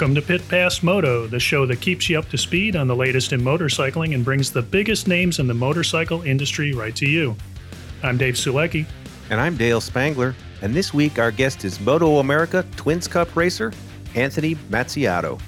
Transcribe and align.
Welcome 0.00 0.14
to 0.14 0.22
Pit 0.22 0.48
Pass 0.48 0.82
Moto, 0.82 1.26
the 1.26 1.38
show 1.38 1.66
that 1.66 1.82
keeps 1.82 2.08
you 2.08 2.18
up 2.18 2.26
to 2.30 2.38
speed 2.38 2.74
on 2.74 2.86
the 2.86 2.96
latest 2.96 3.34
in 3.34 3.42
motorcycling 3.42 4.14
and 4.14 4.24
brings 4.24 4.50
the 4.50 4.62
biggest 4.62 5.06
names 5.06 5.38
in 5.38 5.46
the 5.46 5.52
motorcycle 5.52 6.22
industry 6.22 6.72
right 6.72 6.96
to 6.96 7.06
you. 7.06 7.36
I'm 8.02 8.16
Dave 8.16 8.32
Sulecki. 8.32 8.86
And 9.28 9.38
I'm 9.38 9.58
Dale 9.58 9.82
Spangler. 9.82 10.34
And 10.62 10.72
this 10.72 10.94
week, 10.94 11.18
our 11.18 11.30
guest 11.30 11.66
is 11.66 11.78
Moto 11.80 12.16
America 12.16 12.64
Twins 12.76 13.06
Cup 13.06 13.36
racer 13.36 13.74
Anthony 14.14 14.54
Mazziotto. 14.70 15.38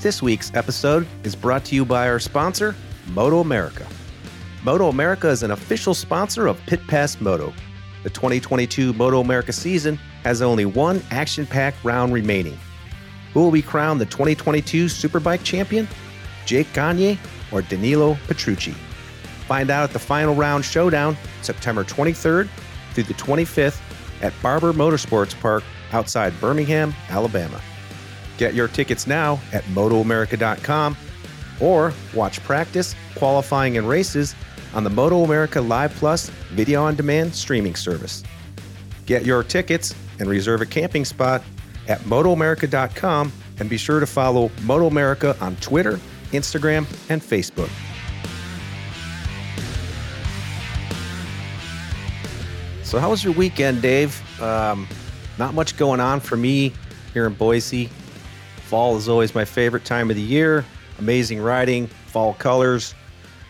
This 0.00 0.22
week's 0.22 0.50
episode 0.54 1.06
is 1.22 1.36
brought 1.36 1.66
to 1.66 1.74
you 1.74 1.84
by 1.84 2.08
our 2.08 2.20
sponsor, 2.20 2.74
Moto 3.08 3.40
America. 3.40 3.86
Moto 4.64 4.88
America 4.88 5.28
is 5.28 5.42
an 5.42 5.50
official 5.50 5.92
sponsor 5.92 6.46
of 6.46 6.58
Pit 6.60 6.80
Pass 6.86 7.20
Moto. 7.20 7.52
The 8.02 8.08
2022 8.08 8.94
Moto 8.94 9.20
America 9.20 9.52
season 9.52 9.96
has 10.24 10.40
only 10.40 10.64
one 10.64 11.02
action 11.10 11.44
packed 11.44 11.84
round 11.84 12.14
remaining. 12.14 12.58
Who 13.32 13.40
will 13.40 13.50
be 13.50 13.62
crowned 13.62 14.00
the 14.00 14.06
2022 14.06 14.86
Superbike 14.86 15.42
champion? 15.42 15.88
Jake 16.44 16.72
Gagne 16.72 17.18
or 17.50 17.62
Danilo 17.62 18.16
Petrucci? 18.26 18.74
Find 19.46 19.70
out 19.70 19.84
at 19.84 19.92
the 19.92 19.98
final 19.98 20.34
round 20.34 20.64
showdown 20.64 21.16
September 21.42 21.84
23rd 21.84 22.48
through 22.92 23.04
the 23.04 23.14
25th 23.14 23.80
at 24.22 24.32
Barber 24.42 24.72
Motorsports 24.72 25.38
Park 25.40 25.64
outside 25.92 26.38
Birmingham, 26.40 26.94
Alabama. 27.08 27.60
Get 28.38 28.54
your 28.54 28.68
tickets 28.68 29.06
now 29.06 29.40
at 29.52 29.64
MotoAmerica.com 29.64 30.96
or 31.60 31.92
watch 32.14 32.42
practice, 32.44 32.94
qualifying, 33.14 33.76
and 33.76 33.88
races 33.88 34.34
on 34.74 34.84
the 34.84 34.90
Moto 34.90 35.24
America 35.24 35.60
Live 35.60 35.94
Plus 35.94 36.28
video 36.50 36.82
on 36.82 36.96
demand 36.96 37.34
streaming 37.34 37.74
service. 37.74 38.22
Get 39.06 39.24
your 39.24 39.42
tickets 39.42 39.94
and 40.18 40.28
reserve 40.28 40.60
a 40.60 40.66
camping 40.66 41.04
spot 41.04 41.42
at 41.88 42.00
MotoAmerica.com 42.00 43.32
and 43.58 43.70
be 43.70 43.76
sure 43.76 44.00
to 44.00 44.06
follow 44.06 44.50
Moto 44.62 44.86
America 44.86 45.36
on 45.40 45.56
Twitter, 45.56 46.00
Instagram, 46.32 46.86
and 47.10 47.20
Facebook. 47.20 47.70
So, 52.82 52.98
how 52.98 53.10
was 53.10 53.24
your 53.24 53.32
weekend, 53.32 53.80
Dave? 53.80 54.20
Um, 54.42 54.86
not 55.38 55.54
much 55.54 55.76
going 55.76 56.00
on 56.00 56.20
for 56.20 56.36
me 56.36 56.74
here 57.14 57.26
in 57.26 57.34
Boise. 57.34 57.86
Fall 58.66 58.96
is 58.96 59.08
always 59.08 59.34
my 59.34 59.44
favorite 59.44 59.84
time 59.84 60.10
of 60.10 60.16
the 60.16 60.22
year. 60.22 60.64
Amazing 60.98 61.40
riding, 61.40 61.86
fall 61.86 62.34
colors. 62.34 62.94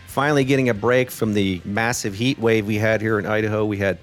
Finally, 0.07 0.45
getting 0.45 0.69
a 0.69 0.73
break 0.73 1.09
from 1.09 1.33
the 1.33 1.61
massive 1.65 2.13
heat 2.13 2.37
wave 2.39 2.65
we 2.65 2.75
had 2.75 3.01
here 3.01 3.19
in 3.19 3.25
Idaho. 3.25 3.65
We 3.65 3.77
had 3.77 3.97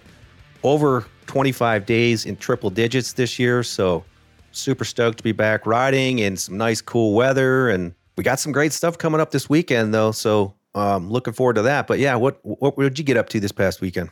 over 0.62 1.06
25 1.26 1.86
days 1.86 2.26
in 2.26 2.36
triple 2.36 2.68
digits 2.68 3.12
this 3.12 3.38
year. 3.38 3.62
So, 3.62 4.04
super 4.52 4.84
stoked 4.84 5.18
to 5.18 5.24
be 5.24 5.32
back 5.32 5.66
riding 5.66 6.18
in 6.18 6.36
some 6.36 6.56
nice, 6.56 6.80
cool 6.80 7.14
weather. 7.14 7.68
And 7.68 7.94
we 8.16 8.24
got 8.24 8.40
some 8.40 8.52
great 8.52 8.72
stuff 8.72 8.98
coming 8.98 9.20
up 9.20 9.30
this 9.30 9.48
weekend, 9.48 9.94
though. 9.94 10.12
So, 10.12 10.54
um, 10.74 11.10
looking 11.10 11.32
forward 11.32 11.54
to 11.54 11.62
that. 11.62 11.86
But 11.86 11.98
yeah, 11.98 12.14
what 12.14 12.40
what 12.42 12.76
did 12.76 12.98
you 12.98 13.04
get 13.04 13.16
up 13.16 13.28
to 13.30 13.40
this 13.40 13.52
past 13.52 13.80
weekend? 13.80 14.10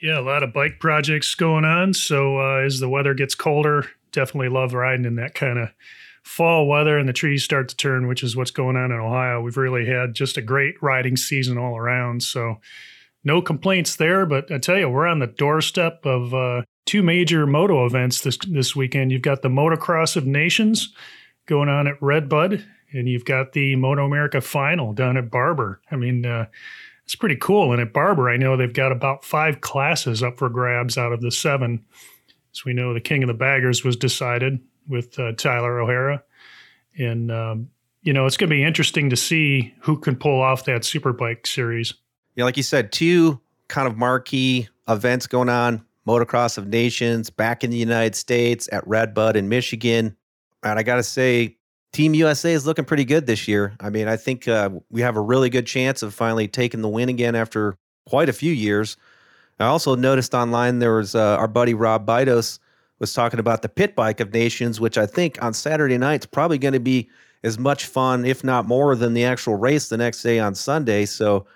Yeah, 0.00 0.18
a 0.18 0.20
lot 0.20 0.42
of 0.42 0.52
bike 0.52 0.78
projects 0.78 1.34
going 1.34 1.64
on. 1.64 1.94
So 1.94 2.38
uh, 2.38 2.64
as 2.64 2.80
the 2.80 2.88
weather 2.88 3.14
gets 3.14 3.34
colder, 3.34 3.88
definitely 4.12 4.50
love 4.50 4.74
riding 4.74 5.06
in 5.06 5.16
that 5.16 5.34
kind 5.34 5.58
of 5.58 5.70
fall 6.22 6.66
weather 6.66 6.98
and 6.98 7.08
the 7.08 7.14
trees 7.14 7.44
start 7.44 7.68
to 7.68 7.76
turn, 7.76 8.06
which 8.06 8.22
is 8.22 8.36
what's 8.36 8.50
going 8.50 8.76
on 8.76 8.92
in 8.92 8.98
Ohio. 8.98 9.40
We've 9.40 9.56
really 9.56 9.86
had 9.86 10.12
just 10.12 10.36
a 10.36 10.42
great 10.42 10.74
riding 10.82 11.16
season 11.16 11.56
all 11.56 11.78
around. 11.78 12.22
So 12.22 12.60
no 13.24 13.40
complaints 13.40 13.96
there. 13.96 14.26
But 14.26 14.52
I 14.52 14.58
tell 14.58 14.76
you, 14.76 14.90
we're 14.90 15.06
on 15.06 15.20
the 15.20 15.26
doorstep 15.28 16.04
of 16.04 16.34
uh, 16.34 16.62
two 16.86 17.02
major 17.02 17.46
moto 17.46 17.84
events 17.84 18.22
this 18.22 18.38
this 18.48 18.74
weekend. 18.74 19.12
You've 19.12 19.22
got 19.22 19.42
the 19.42 19.48
Motocross 19.48 20.16
of 20.16 20.26
Nations 20.26 20.94
going 21.44 21.68
on 21.68 21.86
at 21.86 22.00
Redbud, 22.00 22.64
and 22.92 23.08
you've 23.08 23.24
got 23.26 23.52
the 23.52 23.76
Moto 23.76 24.06
America 24.06 24.40
Final 24.40 24.92
down 24.92 25.16
at 25.16 25.30
Barber. 25.30 25.80
I 25.90 25.96
mean. 25.96 26.24
Uh, 26.24 26.46
it's 27.04 27.14
pretty 27.14 27.36
cool. 27.36 27.72
And 27.72 27.80
at 27.80 27.92
Barber, 27.92 28.28
I 28.28 28.36
know 28.36 28.56
they've 28.56 28.72
got 28.72 28.90
about 28.90 29.24
five 29.24 29.60
classes 29.60 30.24
up 30.24 30.38
for 30.38 30.48
grabs 30.48 30.98
out 30.98 31.12
of 31.12 31.20
the 31.20 31.30
seven. 31.30 31.84
As 32.52 32.64
we 32.64 32.72
know, 32.72 32.92
the 32.92 33.00
King 33.00 33.22
of 33.22 33.28
the 33.28 33.34
Baggers 33.34 33.84
was 33.84 33.94
decided 33.94 34.58
with 34.88 35.16
uh, 35.16 35.30
Tyler 35.34 35.78
O'Hara. 35.78 36.24
And, 36.98 37.30
um, 37.30 37.70
you 38.02 38.12
know, 38.12 38.26
it's 38.26 38.36
going 38.36 38.50
to 38.50 38.56
be 38.56 38.64
interesting 38.64 39.08
to 39.10 39.16
see 39.16 39.72
who 39.82 40.00
can 40.00 40.16
pull 40.16 40.42
off 40.42 40.64
that 40.64 40.82
Superbike 40.82 41.46
series. 41.46 41.94
Yeah, 42.34 42.42
like 42.42 42.56
you 42.56 42.64
said, 42.64 42.90
two 42.90 43.40
kind 43.68 43.86
of 43.86 43.96
marquee 43.96 44.68
events 44.88 45.28
going 45.28 45.48
on 45.48 45.85
Motocross 46.06 46.58
of 46.58 46.68
Nations 46.68 47.30
back 47.30 47.64
in 47.64 47.70
the 47.70 47.76
United 47.76 48.14
States 48.14 48.68
at 48.72 48.86
Redbud 48.86 49.36
in 49.36 49.48
Michigan. 49.48 50.16
And 50.62 50.78
I 50.78 50.82
got 50.82 50.96
to 50.96 51.02
say, 51.02 51.56
Team 51.92 52.14
USA 52.14 52.52
is 52.52 52.66
looking 52.66 52.84
pretty 52.84 53.04
good 53.04 53.26
this 53.26 53.48
year. 53.48 53.74
I 53.80 53.90
mean, 53.90 54.06
I 54.06 54.16
think 54.16 54.46
uh, 54.46 54.70
we 54.90 55.00
have 55.00 55.16
a 55.16 55.20
really 55.20 55.48
good 55.48 55.66
chance 55.66 56.02
of 56.02 56.12
finally 56.12 56.46
taking 56.48 56.82
the 56.82 56.88
win 56.88 57.08
again 57.08 57.34
after 57.34 57.76
quite 58.06 58.28
a 58.28 58.32
few 58.32 58.52
years. 58.52 58.96
I 59.58 59.66
also 59.66 59.94
noticed 59.94 60.34
online 60.34 60.78
there 60.78 60.96
was 60.96 61.14
uh, 61.14 61.36
our 61.38 61.48
buddy 61.48 61.74
Rob 61.74 62.06
Bidos 62.06 62.58
was 62.98 63.12
talking 63.12 63.40
about 63.40 63.62
the 63.62 63.68
pit 63.68 63.94
bike 63.94 64.20
of 64.20 64.32
nations, 64.32 64.80
which 64.80 64.98
I 64.98 65.06
think 65.06 65.42
on 65.42 65.54
Saturday 65.54 65.98
night 65.98 66.22
is 66.22 66.26
probably 66.26 66.58
going 66.58 66.74
to 66.74 66.80
be 66.80 67.08
as 67.42 67.58
much 67.58 67.86
fun, 67.86 68.24
if 68.24 68.44
not 68.44 68.66
more, 68.66 68.94
than 68.96 69.14
the 69.14 69.24
actual 69.24 69.54
race 69.54 69.88
the 69.88 69.96
next 69.96 70.22
day 70.22 70.38
on 70.38 70.54
Sunday. 70.54 71.06
So 71.06 71.46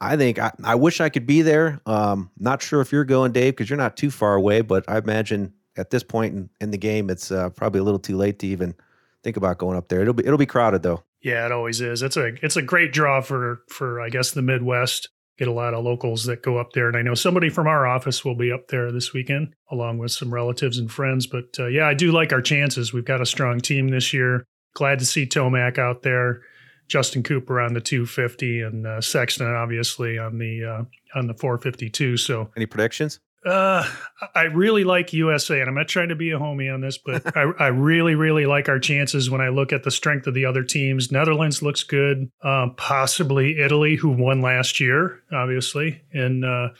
I 0.00 0.16
think 0.16 0.38
I, 0.38 0.52
I 0.62 0.74
wish 0.74 1.00
I 1.00 1.08
could 1.08 1.26
be 1.26 1.42
there. 1.42 1.80
Um, 1.86 2.30
not 2.38 2.62
sure 2.62 2.80
if 2.80 2.92
you're 2.92 3.04
going, 3.04 3.32
Dave, 3.32 3.54
because 3.54 3.70
you're 3.70 3.78
not 3.78 3.96
too 3.96 4.10
far 4.10 4.34
away, 4.34 4.60
but 4.60 4.84
I 4.88 4.98
imagine 4.98 5.54
at 5.76 5.90
this 5.90 6.02
point 6.02 6.34
in, 6.34 6.50
in 6.60 6.70
the 6.70 6.78
game, 6.78 7.10
it's 7.10 7.30
uh, 7.30 7.50
probably 7.50 7.80
a 7.80 7.84
little 7.84 7.98
too 7.98 8.16
late 8.16 8.38
to 8.40 8.46
even 8.46 8.74
think 9.22 9.36
about 9.36 9.58
going 9.58 9.76
up 9.76 9.88
there. 9.88 10.02
It'll 10.02 10.14
be 10.14 10.24
it'll 10.24 10.38
be 10.38 10.46
crowded 10.46 10.82
though. 10.82 11.02
Yeah, 11.20 11.44
it 11.46 11.52
always 11.52 11.80
is. 11.80 12.02
It's 12.02 12.16
a 12.16 12.34
it's 12.44 12.56
a 12.56 12.62
great 12.62 12.92
draw 12.92 13.20
for 13.20 13.62
for 13.68 14.00
I 14.00 14.08
guess 14.08 14.30
the 14.30 14.42
Midwest. 14.42 15.08
Get 15.38 15.48
a 15.48 15.52
lot 15.52 15.74
of 15.74 15.84
locals 15.84 16.24
that 16.24 16.42
go 16.42 16.56
up 16.56 16.72
there, 16.72 16.88
and 16.88 16.96
I 16.96 17.02
know 17.02 17.14
somebody 17.14 17.50
from 17.50 17.66
our 17.66 17.86
office 17.86 18.24
will 18.24 18.36
be 18.36 18.50
up 18.50 18.68
there 18.68 18.90
this 18.90 19.12
weekend, 19.12 19.52
along 19.70 19.98
with 19.98 20.12
some 20.12 20.32
relatives 20.32 20.78
and 20.78 20.90
friends. 20.90 21.26
But 21.26 21.56
uh, 21.58 21.66
yeah, 21.66 21.86
I 21.86 21.92
do 21.92 22.10
like 22.10 22.32
our 22.32 22.40
chances. 22.40 22.94
We've 22.94 23.04
got 23.04 23.20
a 23.20 23.26
strong 23.26 23.60
team 23.60 23.88
this 23.88 24.14
year. 24.14 24.46
Glad 24.74 24.98
to 25.00 25.04
see 25.04 25.26
Tomac 25.26 25.76
out 25.76 26.02
there, 26.02 26.40
Justin 26.88 27.22
Cooper 27.22 27.60
on 27.60 27.74
the 27.74 27.80
250, 27.80 28.62
and 28.62 28.86
uh, 28.86 29.00
Sexton 29.00 29.46
obviously 29.46 30.18
on 30.18 30.38
the 30.38 30.64
uh, 30.64 31.18
on 31.18 31.26
the 31.26 31.34
452. 31.34 32.16
So, 32.16 32.50
any 32.56 32.66
predictions? 32.66 33.20
Uh, 33.44 33.88
I 34.34 34.44
really 34.44 34.82
like 34.82 35.12
USA, 35.12 35.60
and 35.60 35.68
I'm 35.68 35.76
not 35.76 35.86
trying 35.86 36.08
to 36.08 36.16
be 36.16 36.32
a 36.32 36.38
homie 36.38 36.72
on 36.72 36.80
this, 36.80 36.98
but 36.98 37.36
I, 37.36 37.52
I, 37.60 37.66
really, 37.68 38.16
really 38.16 38.44
like 38.44 38.68
our 38.68 38.80
chances 38.80 39.30
when 39.30 39.40
I 39.40 39.50
look 39.50 39.72
at 39.72 39.84
the 39.84 39.90
strength 39.92 40.26
of 40.26 40.34
the 40.34 40.44
other 40.44 40.64
teams. 40.64 41.12
Netherlands 41.12 41.62
looks 41.62 41.84
good, 41.84 42.28
um, 42.42 42.74
possibly 42.76 43.60
Italy, 43.60 43.94
who 43.94 44.08
won 44.08 44.42
last 44.42 44.80
year, 44.80 45.22
obviously, 45.32 46.02
and 46.12 46.44
uh, 46.44 46.70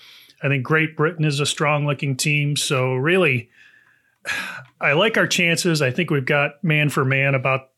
I 0.43 0.49
think 0.49 0.64
Great 0.64 0.97
Britain 0.97 1.25
is 1.25 1.38
a 1.38 1.47
strong 1.47 1.87
looking 1.87 2.17
team. 2.17 2.56
So 2.56 2.94
really, 2.94 3.49
I 4.81 4.93
like 4.94 5.17
our 5.17 5.29
chances. 5.29 5.81
I 5.81 5.93
think 5.93 6.11
we've 6.11 6.26
got 6.26 6.62
man 6.64 6.88
for 6.88 7.05
man 7.05 7.37
about 7.37 7.70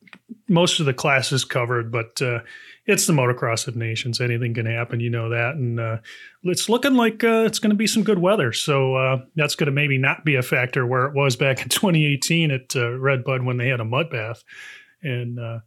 most 0.48 0.80
of 0.80 0.86
the 0.86 0.94
classes 0.94 1.44
covered, 1.44 1.90
but 1.90 2.20
uh, 2.20 2.40
it's 2.86 3.06
the 3.06 3.12
motocross 3.12 3.66
of 3.66 3.76
nations. 3.76 4.20
Anything 4.20 4.54
can 4.54 4.66
happen, 4.66 5.00
you 5.00 5.10
know 5.10 5.28
that, 5.30 5.54
and 5.54 5.78
uh, 5.80 5.98
it's 6.42 6.68
looking 6.68 6.94
like 6.94 7.24
uh, 7.24 7.44
it's 7.46 7.58
going 7.58 7.70
to 7.70 7.76
be 7.76 7.86
some 7.86 8.02
good 8.02 8.18
weather. 8.18 8.52
So 8.52 8.94
uh, 8.94 9.18
that's 9.36 9.54
going 9.54 9.66
to 9.66 9.72
maybe 9.72 9.98
not 9.98 10.24
be 10.24 10.36
a 10.36 10.42
factor 10.42 10.86
where 10.86 11.06
it 11.06 11.14
was 11.14 11.36
back 11.36 11.62
in 11.62 11.68
2018 11.68 12.50
at 12.50 12.76
uh, 12.76 12.98
Redbud 12.98 13.44
when 13.44 13.56
they 13.56 13.68
had 13.68 13.80
a 13.80 13.84
mud 13.84 14.10
bath, 14.10 14.42
and 15.02 15.38
uh, 15.38 15.60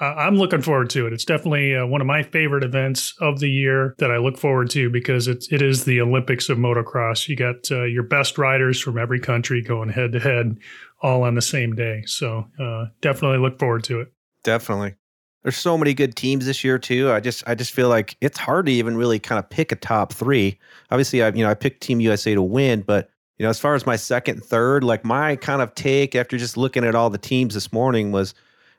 I'm 0.00 0.36
looking 0.36 0.62
forward 0.62 0.88
to 0.90 1.06
it. 1.06 1.12
It's 1.12 1.26
definitely 1.26 1.74
one 1.84 2.00
of 2.00 2.06
my 2.06 2.22
favorite 2.22 2.64
events 2.64 3.14
of 3.20 3.38
the 3.38 3.50
year 3.50 3.94
that 3.98 4.10
I 4.10 4.16
look 4.16 4.38
forward 4.38 4.70
to 4.70 4.88
because 4.88 5.28
it's 5.28 5.52
it 5.52 5.60
is 5.60 5.84
the 5.84 6.00
Olympics 6.00 6.48
of 6.48 6.56
motocross. 6.56 7.28
You 7.28 7.36
got 7.36 7.68
your 7.68 8.04
best 8.04 8.38
riders 8.38 8.80
from 8.80 8.96
every 8.96 9.20
country 9.20 9.60
going 9.60 9.90
head 9.90 10.12
to 10.12 10.20
head, 10.20 10.56
all 11.02 11.22
on 11.22 11.34
the 11.34 11.42
same 11.42 11.74
day. 11.74 12.02
So 12.06 12.46
uh, 12.58 12.86
definitely 13.00 13.38
look 13.38 13.58
forward 13.58 13.84
to 13.84 14.00
it. 14.00 14.12
Definitely. 14.42 14.94
There's 15.42 15.56
so 15.56 15.78
many 15.78 15.94
good 15.94 16.16
teams 16.16 16.44
this 16.44 16.62
year 16.62 16.78
too. 16.78 17.10
I 17.10 17.20
just 17.20 17.42
I 17.46 17.54
just 17.54 17.72
feel 17.72 17.88
like 17.88 18.16
it's 18.20 18.38
hard 18.38 18.66
to 18.66 18.72
even 18.72 18.96
really 18.96 19.18
kind 19.18 19.38
of 19.38 19.48
pick 19.48 19.72
a 19.72 19.76
top 19.76 20.12
three. 20.12 20.58
Obviously, 20.90 21.22
I 21.22 21.28
you 21.28 21.42
know 21.42 21.50
I 21.50 21.54
picked 21.54 21.82
Team 21.82 22.00
USA 22.00 22.34
to 22.34 22.42
win, 22.42 22.82
but 22.82 23.10
you 23.38 23.44
know 23.44 23.50
as 23.50 23.58
far 23.58 23.74
as 23.74 23.86
my 23.86 23.96
second, 23.96 24.44
third, 24.44 24.84
like 24.84 25.04
my 25.04 25.36
kind 25.36 25.62
of 25.62 25.74
take 25.74 26.14
after 26.14 26.36
just 26.36 26.58
looking 26.58 26.84
at 26.84 26.94
all 26.94 27.08
the 27.08 27.18
teams 27.18 27.54
this 27.54 27.72
morning 27.72 28.12
was, 28.12 28.34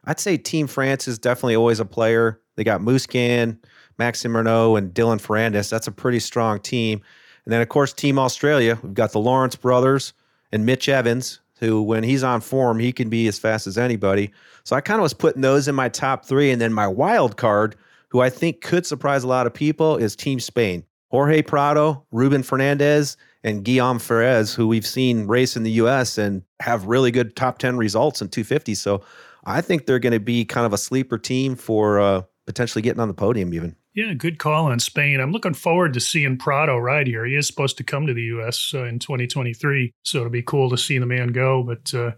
I'd 0.06 0.20
say 0.20 0.38
Team 0.38 0.68
France 0.68 1.08
is 1.08 1.18
definitely 1.18 1.56
always 1.56 1.80
a 1.80 1.86
player. 1.86 2.40
They 2.56 2.64
got 2.64 2.82
Musquin, 2.82 3.58
Maxime 3.98 4.34
Renaux, 4.34 4.78
and 4.78 4.94
Dylan 4.94 5.20
Ferrandis. 5.20 5.70
That's 5.70 5.88
a 5.88 5.92
pretty 5.92 6.20
strong 6.20 6.60
team. 6.60 7.02
And 7.46 7.52
then 7.52 7.62
of 7.62 7.70
course 7.70 7.92
Team 7.92 8.20
Australia, 8.20 8.78
we've 8.84 8.94
got 8.94 9.14
the 9.14 9.20
Lawrence 9.20 9.56
brothers 9.56 10.14
and 10.52 10.64
Mitch 10.64 10.88
Evans, 10.88 11.40
who 11.62 11.82
when 11.82 12.04
he's 12.04 12.24
on 12.24 12.42
form, 12.42 12.80
he 12.80 12.92
can 12.92 13.08
be 13.08 13.28
as 13.28 13.40
fast 13.40 13.68
as 13.68 13.78
anybody. 13.78 14.32
So 14.66 14.76
I 14.76 14.82
kind 14.82 15.00
of 15.00 15.04
was 15.04 15.14
putting 15.14 15.42
those 15.42 15.68
in 15.68 15.76
my 15.76 15.88
top 15.88 16.26
three. 16.26 16.52
And 16.52 16.60
then 16.60 16.74
my 16.74 16.88
wild 16.88 17.38
card, 17.38 17.76
who 18.10 18.20
I 18.20 18.30
think 18.30 18.62
could 18.62 18.86
surprise 18.86 19.24
a 19.24 19.28
lot 19.28 19.48
of 19.48 19.54
people, 19.54 19.96
is 19.96 20.16
Team 20.16 20.40
Spain. 20.40 20.84
Jorge 21.12 21.42
Prado, 21.42 22.06
Ruben 22.12 22.42
Fernandez, 22.42 23.16
and 23.44 23.64
Guillem 23.64 23.98
Farrés, 23.98 24.56
who 24.56 24.68
we've 24.68 24.86
seen 24.86 25.28
race 25.28 25.56
in 25.56 25.64
the 25.64 25.72
US 25.72 26.18
and 26.18 26.42
have 26.62 26.86
really 26.86 27.12
good 27.12 27.36
top 27.36 27.58
10 27.58 27.78
results 27.78 28.22
in 28.22 28.30
250. 28.30 28.76
So 28.76 29.02
I 29.46 29.62
think 29.62 29.86
they're 29.86 30.00
going 30.00 30.14
to 30.14 30.20
be 30.20 30.46
kind 30.46 30.66
of 30.66 30.74
a 30.74 30.78
sleeper 30.78 31.18
team 31.18 31.56
for 31.56 32.00
uh, 32.00 32.24
potentially 32.46 32.82
getting 32.82 33.00
on 33.00 33.08
the 33.08 33.14
podium 33.14 33.54
even. 33.54 33.76
Yeah, 33.94 34.14
good 34.14 34.40
call 34.40 34.68
on 34.68 34.80
Spain. 34.80 35.20
I'm 35.20 35.34
looking 35.34 35.54
forward 35.54 35.94
to 35.94 36.00
seeing 36.00 36.38
Prado 36.38 36.78
ride 36.78 37.08
here. 37.08 37.26
He 37.26 37.36
is 37.36 37.46
supposed 37.46 37.76
to 37.78 37.84
come 37.84 38.08
to 38.08 38.14
the 38.14 38.22
U.S. 38.24 38.72
Uh, 38.74 38.86
in 38.86 39.00
2023, 39.00 39.92
so 40.04 40.20
it'll 40.20 40.30
be 40.30 40.42
cool 40.42 40.70
to 40.70 40.78
see 40.78 40.98
the 40.98 41.06
man 41.06 41.30
go. 41.30 41.62
But 41.62 41.94
uh, 41.94 42.12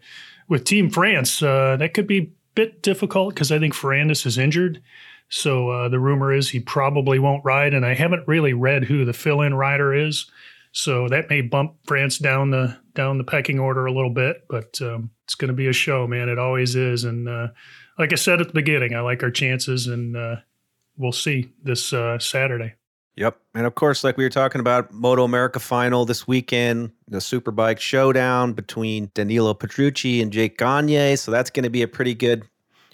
with 0.48 0.66
Team 0.66 0.92
France, 0.92 1.42
uh, 1.42 1.75
that 1.78 1.96
could 1.96 2.06
be 2.06 2.20
a 2.20 2.31
bit 2.54 2.84
difficult 2.84 3.34
because 3.34 3.52
I 3.52 3.58
think 3.58 3.74
Ferrandis 3.74 4.28
is 4.28 4.38
injured. 4.38 4.84
So 5.30 5.70
uh, 5.70 5.90
the 5.90 6.00
rumor 6.00 6.31
is 6.31 6.50
he 6.50 6.60
probably 6.60 7.18
won't 7.18 7.44
ride, 7.44 7.74
and 7.74 7.86
I 7.86 7.96
haven't 7.96 8.28
really 8.28 8.54
read 8.54 8.84
who 8.84 9.04
the 9.04 9.14
fill-in 9.14 9.56
rider 9.56 9.96
is. 9.96 10.30
So 10.74 11.08
that 11.08 11.30
may 11.30 11.42
bump 11.42 11.75
France 11.86 12.20
down 12.20 12.52
the 12.52 12.78
down 12.94 13.18
the 13.18 13.24
pecking 13.24 13.60
order 13.60 13.88
a 13.88 13.92
little 13.92 14.12
bit, 14.12 14.46
but 14.48 14.80
um, 14.81 15.10
it's 15.25 15.34
going 15.34 15.50
to 15.50 15.56
be 15.56 15.68
a 15.68 15.74
show, 15.74 16.06
man. 16.06 16.30
It 16.30 16.38
always 16.38 16.75
is, 16.75 17.04
and 17.04 17.28
uh, 17.28 17.48
like 17.98 18.12
I 18.14 18.16
said 18.16 18.42
at 18.42 18.48
the 18.48 18.54
beginning, 18.54 18.94
I 18.94 19.00
like 19.02 19.24
our 19.24 19.31
chances, 19.31 19.88
and 19.88 20.16
uh, 20.16 20.36
we'll 20.98 21.12
see 21.12 21.51
this 21.63 21.94
uh, 21.94 22.19
Saturday. 22.19 22.74
Yep. 23.16 23.40
And 23.54 23.68
of 23.68 23.75
course, 23.75 24.04
like 24.04 24.18
we 24.18 24.24
were 24.24 24.30
talking 24.30 24.60
about, 24.60 24.92
Moto 24.92 25.24
America 25.24 25.60
final 25.60 26.04
this 26.04 26.28
weekend, 26.28 26.92
the 27.07 27.19
Superbike 27.19 27.80
showdown 27.80 28.54
between 28.54 29.12
Danilo 29.13 29.54
Petrucci 29.54 30.22
and 30.22 30.31
Jake 30.31 30.57
Gagne. 30.57 31.16
So 31.18 31.30
that's 31.30 31.51
going 31.51 31.63
to 31.63 31.69
be 31.69 31.84
a 31.84 31.88
pretty 31.88 32.16
good, 32.16 32.44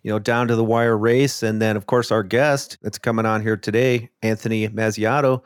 you 0.03 0.11
know, 0.11 0.19
down 0.19 0.49
to 0.49 0.57
the 0.57 0.63
wire 0.63 0.97
race. 0.97 1.41
And 1.41 1.61
then, 1.61 1.77
of 1.77 1.85
course, 1.85 2.11
our 2.11 2.23
guest 2.23 2.77
that's 2.81 2.97
coming 2.97 3.25
on 3.25 3.41
here 3.41 3.55
today, 3.55 4.09
Anthony 4.21 4.67
Mazziotto, 4.67 5.41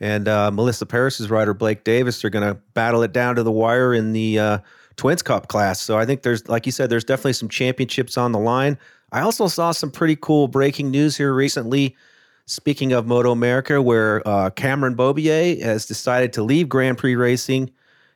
and 0.00 0.26
uh, 0.26 0.50
Melissa 0.50 0.86
Paris's 0.86 1.30
rider, 1.30 1.54
Blake 1.54 1.84
Davis, 1.84 2.24
are 2.24 2.30
going 2.30 2.46
to 2.46 2.60
battle 2.74 3.02
it 3.04 3.12
down 3.12 3.36
to 3.36 3.44
the 3.44 3.52
wire 3.52 3.94
in 3.94 4.12
the 4.12 4.38
uh, 4.38 4.58
Twins 4.98 5.22
Cup 5.22 5.48
class. 5.48 5.80
So 5.80 5.96
I 5.96 6.04
think 6.04 6.22
there's, 6.22 6.46
like 6.48 6.66
you 6.66 6.72
said, 6.72 6.90
there's 6.90 7.04
definitely 7.04 7.32
some 7.32 7.48
championships 7.48 8.18
on 8.18 8.32
the 8.32 8.38
line. 8.38 8.76
I 9.12 9.20
also 9.20 9.46
saw 9.46 9.72
some 9.72 9.90
pretty 9.90 10.16
cool 10.16 10.48
breaking 10.48 10.90
news 10.90 11.16
here 11.16 11.32
recently. 11.32 11.96
Speaking 12.44 12.92
of 12.92 13.06
Moto 13.06 13.30
America, 13.30 13.80
where 13.80 14.26
uh, 14.26 14.50
Cameron 14.50 14.96
Beaubier 14.96 15.62
has 15.62 15.86
decided 15.86 16.32
to 16.34 16.42
leave 16.42 16.68
Grand 16.68 16.96
Prix 16.96 17.14
racing 17.14 17.70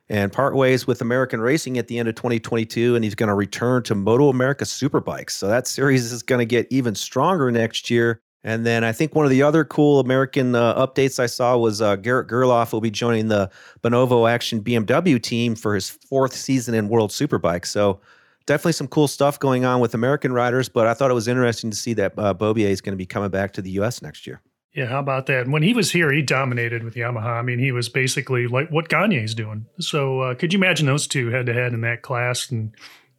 and 0.09 0.31
part 0.33 0.55
ways 0.55 0.87
with 0.87 1.01
American 1.01 1.39
Racing 1.39 1.77
at 1.77 1.87
the 1.87 1.99
end 1.99 2.09
of 2.09 2.15
2022, 2.15 2.95
and 2.95 3.03
he's 3.03 3.15
going 3.15 3.27
to 3.27 3.35
return 3.35 3.83
to 3.83 3.95
Moto 3.95 4.29
America 4.29 4.65
Superbikes. 4.65 5.31
So 5.31 5.47
that 5.47 5.67
series 5.67 6.11
is 6.11 6.23
going 6.23 6.39
to 6.39 6.45
get 6.45 6.67
even 6.71 6.95
stronger 6.95 7.51
next 7.51 7.89
year. 7.91 8.21
And 8.43 8.65
then 8.65 8.83
I 8.83 8.91
think 8.91 9.15
one 9.15 9.25
of 9.25 9.31
the 9.31 9.41
other 9.41 9.63
cool 9.63 9.99
American 9.99 10.53
uh, 10.53 10.85
updates 10.85 11.19
I 11.19 11.27
saw 11.27 11.57
was 11.57 11.81
uh, 11.81 11.95
Garrett 11.95 12.27
Gerloff 12.27 12.73
will 12.73 12.81
be 12.81 12.91
joining 12.91 13.29
the 13.29 13.49
Bonovo 13.81 14.29
Action 14.29 14.61
BMW 14.61 15.21
team 15.21 15.55
for 15.55 15.75
his 15.75 15.89
fourth 15.89 16.33
season 16.33 16.75
in 16.75 16.89
World 16.89 17.11
Superbike. 17.11 17.65
So 17.65 18.01
definitely 18.45 18.73
some 18.73 18.87
cool 18.87 19.07
stuff 19.07 19.39
going 19.39 19.63
on 19.63 19.79
with 19.79 19.93
American 19.93 20.33
riders, 20.33 20.67
but 20.67 20.87
I 20.87 20.93
thought 20.93 21.09
it 21.09 21.13
was 21.15 21.27
interesting 21.27 21.69
to 21.69 21.77
see 21.77 21.93
that 21.93 22.13
uh, 22.17 22.33
Beaubier 22.33 22.69
is 22.69 22.81
going 22.81 22.93
to 22.93 22.97
be 22.97 23.05
coming 23.05 23.29
back 23.29 23.53
to 23.53 23.61
the 23.61 23.71
U.S. 23.71 24.01
next 24.01 24.27
year. 24.27 24.41
Yeah, 24.73 24.87
how 24.87 24.99
about 24.99 25.27
that? 25.27 25.47
When 25.47 25.61
he 25.61 25.73
was 25.73 25.91
here, 25.91 26.11
he 26.11 26.23
dominated 26.23 26.83
with 26.83 26.95
Yamaha. 26.95 27.39
I 27.39 27.41
mean, 27.43 27.59
he 27.59 27.71
was 27.71 27.89
basically 27.89 28.47
like 28.47 28.69
what 28.69 28.89
Gagne's 28.89 29.35
doing. 29.35 29.67
So, 29.79 30.21
uh, 30.21 30.35
could 30.35 30.51
you 30.51 30.57
imagine 30.57 30.87
those 30.87 31.07
two 31.07 31.29
head 31.29 31.45
to 31.45 31.53
head 31.53 31.73
in 31.73 31.81
that 31.81 32.01
class 32.01 32.49
and 32.49 32.75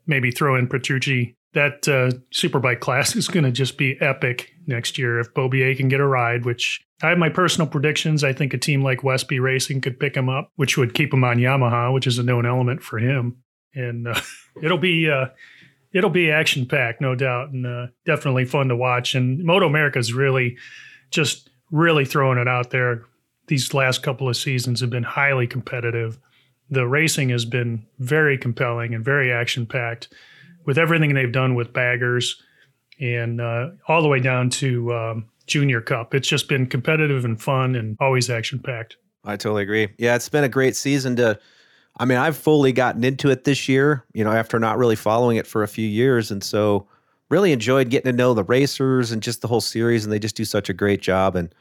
maybe 0.06 0.32
throw 0.32 0.56
in 0.56 0.67
Petrucci? 0.67 1.37
That 1.53 1.87
uh, 1.87 2.19
superbike 2.32 2.81
class 2.81 3.15
is 3.17 3.29
going 3.29 3.44
to 3.44 3.53
just 3.53 3.79
be 3.79 3.97
epic 4.00 4.54
next 4.66 4.99
year 4.99 5.19
if 5.19 5.32
Beaubier 5.34 5.76
can 5.76 5.88
get 5.88 6.00
a 6.00 6.06
ride, 6.06 6.44
which 6.44 6.84
I 7.02 7.11
have 7.11 7.19
my 7.19 7.28
personal 7.28 7.69
predictions. 7.69 8.25
I 8.25 8.32
think 8.32 8.55
a 8.55 8.58
team 8.58 8.82
like 8.82 9.05
Westby 9.05 9.38
Racing 9.40 9.81
could 9.81 10.00
pick 10.00 10.16
him 10.16 10.28
up, 10.28 10.50
which 10.56 10.76
would 10.76 10.94
keep 10.94 11.12
him 11.12 11.25
on 11.25 11.38
Yamaha, 11.38 11.93
which 11.93 12.06
is 12.06 12.19
a 12.19 12.22
known 12.22 12.46
element 12.46 12.82
for 12.82 12.99
him 12.99 13.44
and 13.75 14.08
uh, 14.08 14.20
it'll 14.62 14.78
be 14.78 15.11
uh, 15.11 15.26
it'll 15.93 16.11
be 16.11 16.31
action 16.31 16.66
packed, 16.66 17.00
no 17.00 17.14
doubt, 17.14 17.50
and 17.50 17.66
uh, 17.66 17.87
definitely 18.06 18.44
fun 18.44 18.69
to 18.69 18.76
watch. 18.76 19.14
And 19.14 19.44
Moto 19.44 19.66
America 19.66 19.99
is 19.99 20.12
really 20.12 20.56
just 21.10 21.50
really 21.70 22.05
throwing 22.05 22.38
it 22.38 22.49
out 22.49 22.70
there. 22.70 23.05
These 23.46 23.75
last 23.75 24.02
couple 24.02 24.28
of 24.28 24.37
seasons 24.37 24.81
have 24.81 24.90
been 24.90 25.02
highly 25.02 25.46
competitive. 25.46 26.19
The 26.70 26.87
racing 26.87 27.28
has 27.28 27.44
been 27.44 27.87
very 27.99 28.38
compelling 28.38 28.94
and 28.94 29.05
very 29.05 29.31
action 29.31 29.67
packed, 29.67 30.08
with 30.64 30.78
everything 30.78 31.14
they've 31.14 31.31
done 31.31 31.55
with 31.55 31.72
baggers 31.72 32.43
and 33.00 33.41
uh, 33.41 33.70
all 33.88 34.02
the 34.02 34.08
way 34.08 34.20
down 34.20 34.50
to 34.50 34.94
um, 34.94 35.29
Junior 35.46 35.81
Cup. 35.81 36.14
It's 36.14 36.29
just 36.29 36.49
been 36.49 36.67
competitive 36.67 37.25
and 37.25 37.41
fun 37.41 37.75
and 37.75 37.96
always 38.00 38.31
action 38.31 38.58
packed. 38.58 38.96
I 39.25 39.37
totally 39.37 39.62
agree. 39.62 39.88
Yeah, 39.99 40.14
it's 40.17 40.29
been 40.29 40.44
a 40.44 40.49
great 40.49 40.76
season 40.76 41.17
to 41.17 41.38
I 41.96 42.05
mean, 42.05 42.19
I've 42.19 42.37
fully 42.37 42.73
gotten 42.73 43.05
into 43.05 43.31
it 43.31 43.44
this 43.44 43.69
year, 43.69 44.05
you 44.12 44.25
know, 44.25 44.32
after 44.32 44.58
not 44.58 44.79
really 44.79 44.96
following 44.96 45.37
it 45.37 45.46
for 45.46 45.62
a 45.62 45.69
few 45.69 45.87
years. 45.87 46.31
And 46.31 46.43
so 46.43 46.88
really 47.31 47.52
enjoyed 47.52 47.88
getting 47.88 48.11
to 48.11 48.17
know 48.17 48.35
the 48.35 48.44
racers 48.44 49.12
and 49.12 49.23
just 49.23 49.43
the 49.43 49.49
whole 49.49 49.61
series. 49.61 50.05
And 50.05 50.12
they 50.12 50.19
just 50.19 50.37
do 50.37 50.44
such 50.44 50.69
a 50.69 50.75
great 50.75 51.00
job. 51.00 51.37
And 51.37 51.55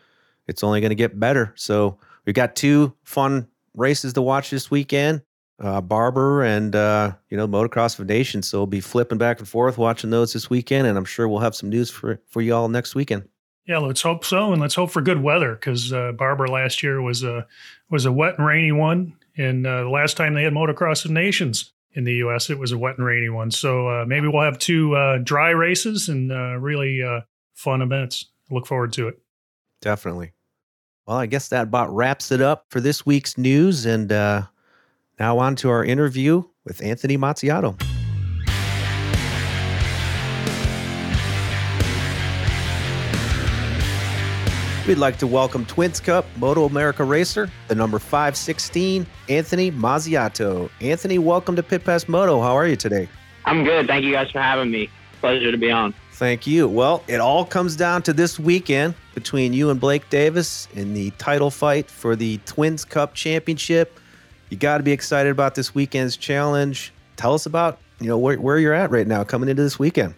it's 0.47 0.63
only 0.63 0.81
going 0.81 0.89
to 0.89 0.95
get 0.95 1.19
better. 1.19 1.53
So 1.55 1.99
we've 2.25 2.35
got 2.35 2.55
two 2.55 2.93
fun 3.03 3.47
races 3.75 4.13
to 4.13 4.21
watch 4.21 4.49
this 4.49 4.71
weekend 4.71 5.21
uh, 5.59 5.81
Barber 5.81 6.43
and, 6.43 6.75
uh, 6.75 7.13
you 7.29 7.37
know, 7.37 7.47
Motocross 7.47 7.99
of 7.99 8.07
Nations. 8.07 8.47
So 8.47 8.59
we'll 8.59 8.67
be 8.67 8.81
flipping 8.81 9.17
back 9.17 9.39
and 9.39 9.47
forth 9.47 9.77
watching 9.77 10.09
those 10.09 10.33
this 10.33 10.49
weekend. 10.49 10.87
And 10.87 10.97
I'm 10.97 11.05
sure 11.05 11.27
we'll 11.27 11.39
have 11.39 11.55
some 11.55 11.69
news 11.69 11.89
for, 11.89 12.19
for 12.27 12.41
you 12.41 12.53
all 12.55 12.67
next 12.67 12.95
weekend. 12.95 13.27
Yeah, 13.65 13.77
let's 13.77 14.01
hope 14.01 14.25
so, 14.25 14.51
and 14.51 14.61
let's 14.61 14.75
hope 14.75 14.91
for 14.91 15.01
good 15.01 15.23
weather 15.23 15.53
because 15.55 15.93
uh, 15.93 16.11
Barber 16.11 16.49
last 16.49 16.83
year 16.83 17.01
was 17.01 17.23
a 17.23 17.47
was 17.89 18.03
a 18.03 18.11
wet 18.11 18.37
and 18.37 18.45
rainy 18.45 18.73
one, 18.73 19.15
and 19.37 19.65
uh, 19.65 19.83
the 19.83 19.89
last 19.89 20.17
time 20.17 20.33
they 20.33 20.43
had 20.43 20.51
Motocross 20.51 21.05
of 21.05 21.11
Nations 21.11 21.71
in 21.93 22.03
the 22.03 22.15
U.S., 22.15 22.49
it 22.49 22.59
was 22.59 22.71
a 22.71 22.77
wet 22.77 22.97
and 22.97 23.05
rainy 23.05 23.29
one. 23.29 23.51
So 23.51 23.87
uh, 23.87 24.05
maybe 24.05 24.27
we'll 24.27 24.43
have 24.43 24.59
two 24.59 24.95
uh, 24.95 25.19
dry 25.19 25.51
races 25.51 26.09
and 26.09 26.31
uh, 26.31 26.57
really 26.59 27.01
uh, 27.01 27.21
fun 27.53 27.81
events. 27.81 28.25
Look 28.49 28.65
forward 28.65 28.91
to 28.93 29.07
it. 29.07 29.19
Definitely. 29.81 30.33
Well, 31.05 31.17
I 31.17 31.25
guess 31.25 31.49
that 31.49 31.63
about 31.63 31.93
wraps 31.93 32.31
it 32.31 32.41
up 32.41 32.65
for 32.69 32.79
this 32.79 33.05
week's 33.05 33.37
news. 33.37 33.85
And 33.85 34.11
uh, 34.11 34.43
now 35.19 35.37
on 35.37 35.55
to 35.57 35.69
our 35.69 35.83
interview 35.83 36.43
with 36.65 36.81
Anthony 36.81 37.17
Mazziotto. 37.17 37.79
We'd 44.85 44.97
like 44.97 45.17
to 45.19 45.27
welcome 45.27 45.65
Twins 45.65 46.01
Cup 46.01 46.25
Moto 46.35 46.65
America 46.65 47.05
racer, 47.05 47.49
the 47.69 47.75
number 47.75 47.99
516, 47.99 49.07
Anthony 49.29 49.71
Mazziotto. 49.71 50.69
Anthony, 50.81 51.19
welcome 51.19 51.55
to 51.55 51.63
Pit 51.63 51.85
Pass 51.85 52.09
Moto. 52.09 52.41
How 52.41 52.57
are 52.57 52.67
you 52.67 52.75
today? 52.75 53.07
I'm 53.45 53.63
good. 53.63 53.87
Thank 53.87 54.03
you 54.03 54.11
guys 54.11 54.29
for 54.31 54.41
having 54.41 54.71
me. 54.71 54.89
Pleasure 55.21 55.51
to 55.51 55.57
be 55.57 55.71
on. 55.71 55.93
Thank 56.13 56.45
you. 56.45 56.67
Well, 56.67 57.01
it 57.07 57.21
all 57.21 57.45
comes 57.45 57.77
down 57.77 58.01
to 58.03 58.13
this 58.13 58.37
weekend 58.37 58.93
between 59.15 59.53
you 59.53 59.69
and 59.69 59.79
Blake 59.79 60.09
Davis 60.09 60.67
in 60.73 60.93
the 60.93 61.11
title 61.11 61.49
fight 61.49 61.89
for 61.89 62.17
the 62.17 62.39
Twins 62.45 62.83
Cup 62.83 63.13
Championship. 63.13 63.99
You 64.53 64.59
got 64.59 64.77
to 64.77 64.83
be 64.83 64.91
excited 64.91 65.31
about 65.31 65.55
this 65.55 65.73
weekend's 65.73 66.15
challenge. 66.15 66.93
Tell 67.15 67.33
us 67.33 67.47
about 67.47 67.79
you 67.99 68.05
know 68.05 68.19
where, 68.19 68.39
where 68.39 68.59
you're 68.59 68.75
at 68.75 68.91
right 68.91 69.07
now 69.07 69.23
coming 69.23 69.49
into 69.49 69.63
this 69.63 69.79
weekend. 69.79 70.13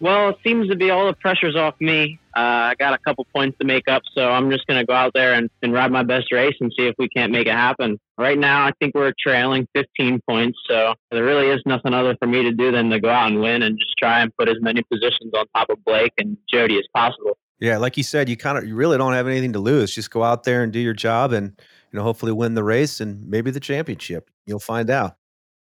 Well, 0.00 0.30
it 0.30 0.38
seems 0.42 0.68
to 0.70 0.74
be 0.74 0.90
all 0.90 1.06
the 1.06 1.12
pressure's 1.12 1.54
off 1.54 1.76
me. 1.78 2.18
Uh, 2.36 2.40
I 2.40 2.74
got 2.80 2.94
a 2.94 2.98
couple 2.98 3.24
points 3.32 3.56
to 3.60 3.64
make 3.64 3.86
up, 3.86 4.02
so 4.12 4.28
I'm 4.28 4.50
just 4.50 4.66
going 4.66 4.80
to 4.80 4.84
go 4.84 4.92
out 4.92 5.12
there 5.14 5.34
and, 5.34 5.48
and 5.62 5.72
ride 5.72 5.92
my 5.92 6.02
best 6.02 6.32
race 6.32 6.56
and 6.60 6.72
see 6.76 6.86
if 6.86 6.96
we 6.98 7.08
can't 7.08 7.30
make 7.30 7.46
it 7.46 7.52
happen. 7.52 8.00
Right 8.18 8.36
now, 8.36 8.66
I 8.66 8.72
think 8.80 8.96
we're 8.96 9.12
trailing 9.20 9.68
15 9.76 10.20
points, 10.28 10.58
so 10.68 10.94
there 11.12 11.22
really 11.22 11.46
is 11.46 11.62
nothing 11.64 11.94
other 11.94 12.16
for 12.18 12.26
me 12.26 12.42
to 12.42 12.50
do 12.50 12.72
than 12.72 12.90
to 12.90 12.98
go 12.98 13.08
out 13.08 13.30
and 13.30 13.40
win 13.40 13.62
and 13.62 13.78
just 13.78 13.96
try 13.98 14.20
and 14.20 14.36
put 14.36 14.48
as 14.48 14.56
many 14.60 14.82
positions 14.82 15.32
on 15.32 15.46
top 15.54 15.70
of 15.70 15.82
Blake 15.84 16.12
and 16.18 16.36
Jody 16.50 16.76
as 16.76 16.86
possible. 16.92 17.38
Yeah, 17.60 17.78
like 17.78 17.96
you 17.96 18.02
said, 18.02 18.28
you 18.28 18.36
kind 18.36 18.58
of 18.58 18.66
you 18.66 18.74
really 18.74 18.98
don't 18.98 19.12
have 19.12 19.28
anything 19.28 19.52
to 19.52 19.60
lose. 19.60 19.94
Just 19.94 20.10
go 20.10 20.24
out 20.24 20.42
there 20.42 20.64
and 20.64 20.72
do 20.72 20.80
your 20.80 20.92
job, 20.92 21.32
and 21.32 21.52
you 21.92 21.98
know 21.98 22.02
hopefully 22.02 22.32
win 22.32 22.54
the 22.54 22.64
race 22.64 23.00
and 23.00 23.26
maybe 23.28 23.50
the 23.50 23.60
championship. 23.60 24.30
You'll 24.46 24.58
find 24.58 24.90
out. 24.90 25.16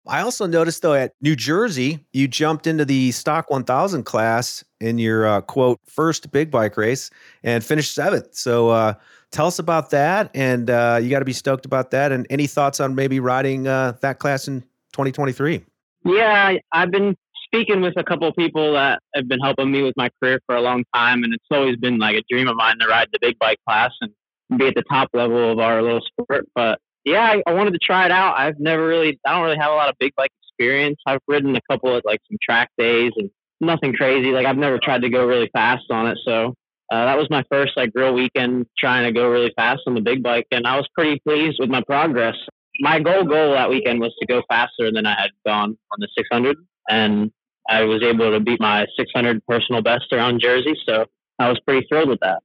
I 0.07 0.21
also 0.21 0.47
noticed 0.47 0.83
though 0.83 0.95
at 0.95 1.13
New 1.23 1.35
Jersey, 1.35 2.05
you 2.13 2.29
jumped 2.29 2.67
into 2.67 2.85
the 2.85 3.11
stock 3.13 3.51
1000 3.51 4.05
class 4.05 4.63
in 4.81 4.99
your 4.99 5.27
uh, 5.27 5.41
quote 5.41 5.81
first 5.87 6.31
big 6.31 6.51
bike 6.51 6.77
race 6.77 7.11
and 7.43 7.65
finished 7.65 7.95
seventh. 7.95 8.35
So 8.35 8.69
uh, 8.69 8.95
tell 9.31 9.47
us 9.47 9.59
about 9.59 9.91
that, 9.91 10.31
and 10.35 10.69
uh, 10.69 11.01
you 11.03 11.09
got 11.09 11.21
to 11.21 11.25
be 11.25 11.33
stoked 11.33 11.65
about 11.65 11.91
that. 11.93 12.13
And 12.13 12.27
any 12.29 12.47
thoughts 12.47 12.81
on 12.81 12.95
maybe 12.95 13.19
riding 13.19 13.67
uh, 13.67 13.95
that 14.03 14.19
class 14.19 14.47
in 14.47 14.61
2023? 14.93 15.65
Yeah, 16.05 16.59
I've 16.73 16.91
been 16.91 17.17
speaking 17.47 17.81
with 17.81 17.95
a 17.97 18.05
couple 18.05 18.29
of 18.29 18.37
people 18.37 18.75
that 18.75 19.01
have 19.15 19.27
been 19.27 19.41
helping 19.41 19.71
me 19.71 19.83
with 19.83 19.95
my 19.97 20.11
career 20.21 20.39
for 20.47 20.55
a 20.55 20.61
long 20.61 20.85
time, 20.95 21.25
and 21.25 21.33
it's 21.33 21.47
always 21.51 21.77
been 21.77 21.99
like 21.99 22.17
a 22.17 22.23
dream 22.29 22.47
of 22.47 22.57
mine 22.57 22.79
to 22.81 22.87
ride 22.87 23.09
the 23.13 23.19
big 23.21 23.39
bike 23.39 23.59
class 23.67 23.93
and 24.03 24.11
be 24.57 24.67
at 24.67 24.75
the 24.75 24.85
top 24.91 25.09
level 25.15 25.51
of 25.51 25.59
our 25.59 25.83
little 25.83 26.01
sport. 26.01 26.47
But 26.55 26.79
yeah, 27.05 27.23
I, 27.23 27.43
I, 27.47 27.53
wanted 27.55 27.73
to 27.73 27.79
try 27.79 28.07
it 28.07 28.11
out. 28.11 28.39
I've 28.39 28.59
never 28.59 28.87
really, 28.87 29.19
I 29.27 29.33
don't 29.33 29.45
really 29.45 29.59
have 29.59 29.73
a 29.73 29.75
lot 29.75 29.89
of 29.89 29.97
big 29.99 30.15
bike 30.17 30.31
experience. 30.43 30.99
I've 31.07 31.21
ridden 31.29 31.55
a 31.57 31.61
couple 31.71 31.95
of 31.95 32.03
like 32.05 32.21
some 32.29 32.39
track 32.43 32.71
days 32.79 33.13
and 33.17 33.31
nothing 33.61 33.93
crazy. 33.93 34.31
Like 34.31 34.47
I've 34.47 34.57
never 34.57 34.79
tried 34.79 35.03
to 35.03 35.11
go 35.11 35.27
really 35.27 35.51
fast 35.53 35.85
on 35.91 36.07
it. 36.07 36.19
So 36.25 36.55
uh, 36.93 37.05
that 37.07 37.17
was 37.17 37.29
my 37.31 37.43
first 37.51 37.77
like 37.77 37.91
real 37.95 38.15
weekend 38.15 38.67
trying 38.79 39.05
to 39.05 39.13
go 39.13 39.29
really 39.29 39.53
fast 39.57 39.83
on 39.87 39.95
the 39.95 40.01
big 40.01 40.23
bike, 40.23 40.47
and 40.51 40.67
I 40.67 40.77
was 40.77 40.87
pretty 40.95 41.19
pleased 41.21 41.57
with 41.59 41.71
my 41.71 41.83
progress. 41.83 42.37
My 42.81 43.01
goal 43.01 43.25
goal 43.25 43.53
that 43.53 43.71
weekend 43.71 44.01
was 44.01 44.15
to 44.21 44.27
go 44.27 44.43
faster 44.49 44.93
than 44.93 45.07
I 45.07 45.19
had 45.19 45.31
gone 45.47 45.79
on 45.93 45.99
the 45.99 46.09
600, 46.17 46.57
and 46.89 47.33
I 47.69 47.85
was 47.85 48.03
able 48.03 48.31
to 48.31 48.41
beat 48.41 48.61
my 48.61 48.87
600 48.99 49.45
personal 49.47 49.81
best 49.81 50.13
around 50.13 50.41
Jersey. 50.41 50.75
So 50.87 51.07
I 51.39 51.49
was 51.49 51.59
pretty 51.61 51.87
thrilled 51.89 52.11
with 52.11 52.21
that. 52.21 52.43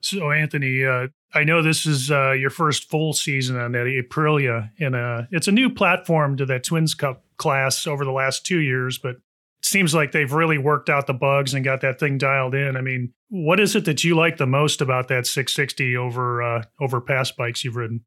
So 0.00 0.30
Anthony, 0.30 0.84
uh, 0.84 1.08
I 1.34 1.44
know 1.44 1.62
this 1.62 1.86
is 1.86 2.10
uh, 2.10 2.32
your 2.32 2.50
first 2.50 2.90
full 2.90 3.12
season 3.12 3.58
on 3.58 3.72
that 3.72 3.86
Aprilia, 3.86 4.70
and 4.78 4.94
uh, 4.94 5.22
it's 5.30 5.48
a 5.48 5.52
new 5.52 5.70
platform 5.70 6.36
to 6.36 6.46
that 6.46 6.64
Twins 6.64 6.94
Cup 6.94 7.24
class 7.38 7.86
over 7.86 8.04
the 8.04 8.12
last 8.12 8.44
two 8.44 8.58
years, 8.58 8.98
but 8.98 9.12
it 9.12 9.20
seems 9.62 9.94
like 9.94 10.12
they've 10.12 10.32
really 10.32 10.58
worked 10.58 10.90
out 10.90 11.06
the 11.06 11.14
bugs 11.14 11.54
and 11.54 11.64
got 11.64 11.80
that 11.80 11.98
thing 11.98 12.18
dialed 12.18 12.54
in. 12.54 12.76
I 12.76 12.82
mean, 12.82 13.12
what 13.30 13.60
is 13.60 13.74
it 13.74 13.86
that 13.86 14.04
you 14.04 14.14
like 14.14 14.36
the 14.36 14.46
most 14.46 14.80
about 14.80 15.08
that 15.08 15.26
660 15.26 15.96
over 15.96 16.42
uh, 16.42 16.62
over 16.80 17.00
past 17.00 17.36
bikes 17.36 17.64
you've 17.64 17.76
ridden? 17.76 18.04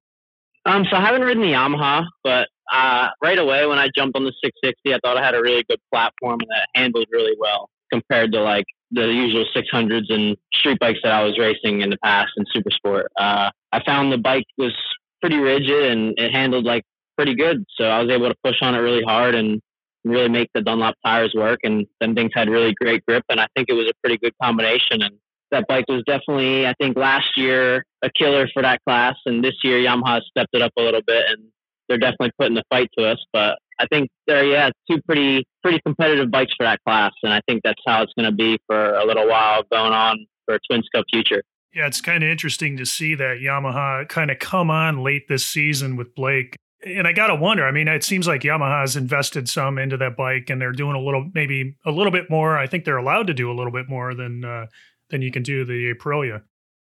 Um, 0.66 0.86
so 0.90 0.98
I 0.98 1.02
haven't 1.02 1.22
ridden 1.22 1.44
the 1.44 1.54
Yamaha, 1.54 2.06
but 2.24 2.48
uh, 2.72 3.10
right 3.22 3.38
away 3.38 3.66
when 3.66 3.78
I 3.78 3.90
jumped 3.96 4.16
on 4.16 4.24
the 4.24 4.34
660, 4.44 4.94
I 4.94 5.00
thought 5.04 5.18
I 5.18 5.24
had 5.24 5.36
a 5.36 5.42
really 5.42 5.64
good 5.70 5.80
platform 5.92 6.40
and 6.42 6.50
that 6.50 6.68
handled 6.74 7.08
really 7.12 7.36
well 7.40 7.70
compared 7.92 8.32
to 8.32 8.42
like 8.42 8.66
the 8.96 9.08
usual 9.08 9.46
600s 9.56 10.06
and 10.10 10.38
street 10.54 10.80
bikes 10.80 11.00
that 11.04 11.12
I 11.12 11.24
was 11.24 11.38
racing 11.38 11.82
in 11.82 11.90
the 11.90 11.98
past 12.04 12.32
in 12.38 12.46
super 12.54 12.72
sport. 12.72 13.12
Uh, 13.18 13.52
I 13.72 13.84
found 13.84 14.12
the 14.12 14.18
bike 14.18 14.46
was 14.58 14.74
pretty 15.22 15.38
rigid 15.38 15.92
and 15.92 16.14
it 16.18 16.32
handled 16.32 16.66
like 16.66 16.84
pretty 17.18 17.36
good. 17.36 17.64
So 17.78 17.86
I 17.86 18.02
was 18.02 18.10
able 18.10 18.30
to 18.30 18.36
push 18.44 18.58
on 18.62 18.74
it 18.74 18.80
really 18.80 19.04
hard 19.04 19.36
and 19.36 19.62
really 20.06 20.30
make 20.30 20.50
the 20.54 20.62
Dunlop 20.62 20.96
tires 21.06 21.34
work. 21.36 21.60
And 21.64 21.86
then 22.00 22.16
things 22.16 22.32
had 22.34 22.50
really 22.50 22.74
great 22.74 23.06
grip. 23.06 23.24
And 23.30 23.40
I 23.40 23.48
think 23.56 23.68
it 23.70 23.74
was 23.74 23.88
a 23.88 23.94
pretty 24.02 24.18
good 24.18 24.34
combination. 24.42 25.02
And 25.02 25.18
that 25.52 25.68
bike 25.68 25.86
was 25.88 26.04
definitely, 26.06 26.66
I 26.66 26.74
think 26.80 26.98
last 26.98 27.38
year, 27.38 27.86
a 28.02 28.10
killer 28.10 28.48
for 28.54 28.62
that 28.62 28.82
class. 28.88 29.16
And 29.26 29.44
this 29.44 29.56
year, 29.64 29.80
Yamaha 29.80 30.22
stepped 30.22 30.54
it 30.54 30.62
up 30.62 30.72
a 30.78 30.82
little 30.82 31.02
bit 31.06 31.26
and 31.30 31.44
they're 31.90 31.98
definitely 31.98 32.32
putting 32.40 32.56
the 32.56 32.64
fight 32.70 32.90
to 32.98 33.06
us. 33.06 33.20
But 33.34 33.60
I 33.80 33.88
think 33.88 34.10
they're 34.28 34.46
yeah, 34.46 34.70
two 34.90 35.02
pretty 35.02 35.46
pretty 35.62 35.80
competitive 35.86 36.32
bikes 36.32 36.54
for 36.58 36.64
that 36.64 36.80
class, 36.86 37.12
and 37.24 37.34
I 37.34 37.42
think 37.48 37.62
that's 37.64 37.82
how 37.86 38.02
it's 38.04 38.14
going 38.18 38.30
to 38.30 38.36
be 38.36 38.58
for 38.68 38.96
a 38.96 39.06
little 39.06 39.28
while 39.28 39.64
going 39.72 39.94
on 39.94 40.26
for 40.46 40.60
Twins 40.70 40.88
Cup 40.94 41.06
future. 41.12 41.44
Yeah, 41.74 41.88
it's 41.88 42.00
kind 42.00 42.24
of 42.24 42.30
interesting 42.30 42.78
to 42.78 42.86
see 42.86 43.16
that 43.16 43.40
Yamaha 43.44 44.08
kind 44.08 44.32
of 44.32 44.40
come 44.40 44.72
on 44.72 45.04
late 45.04 45.28
this 45.28 45.46
season 45.46 45.98
with 45.98 46.16
Blake. 46.16 46.56
And 46.86 47.06
I 47.06 47.12
got 47.12 47.28
to 47.28 47.36
wonder, 47.36 47.66
I 47.66 47.72
mean, 47.72 47.90
it 47.90 48.04
seems 48.04 48.28
like 48.28 48.42
Yamaha 48.42 48.82
has 48.82 48.96
invested 48.96 49.50
some 49.50 49.78
into 49.78 49.98
that 49.98 50.16
bike 50.16 50.50
and 50.50 50.62
they're 50.62 50.72
doing 50.72 50.96
a 50.96 51.00
little, 51.00 51.30
maybe 51.34 51.76
a 51.86 51.92
little 51.92 52.12
bit 52.12 52.30
more. 52.30 52.58
I 52.58 52.68
think 52.68 52.86
they're 52.86 52.96
allowed 52.96 53.28
to 53.28 53.34
do 53.34 53.52
a 53.52 53.56
little 53.56 53.74
bit 53.74 53.90
more 53.90 54.14
than, 54.14 54.46
uh, 54.46 54.68
than 55.10 55.22
you 55.22 55.32
can 55.32 55.44
do 55.44 55.66
the 55.66 55.94
Aprilia. 55.94 56.44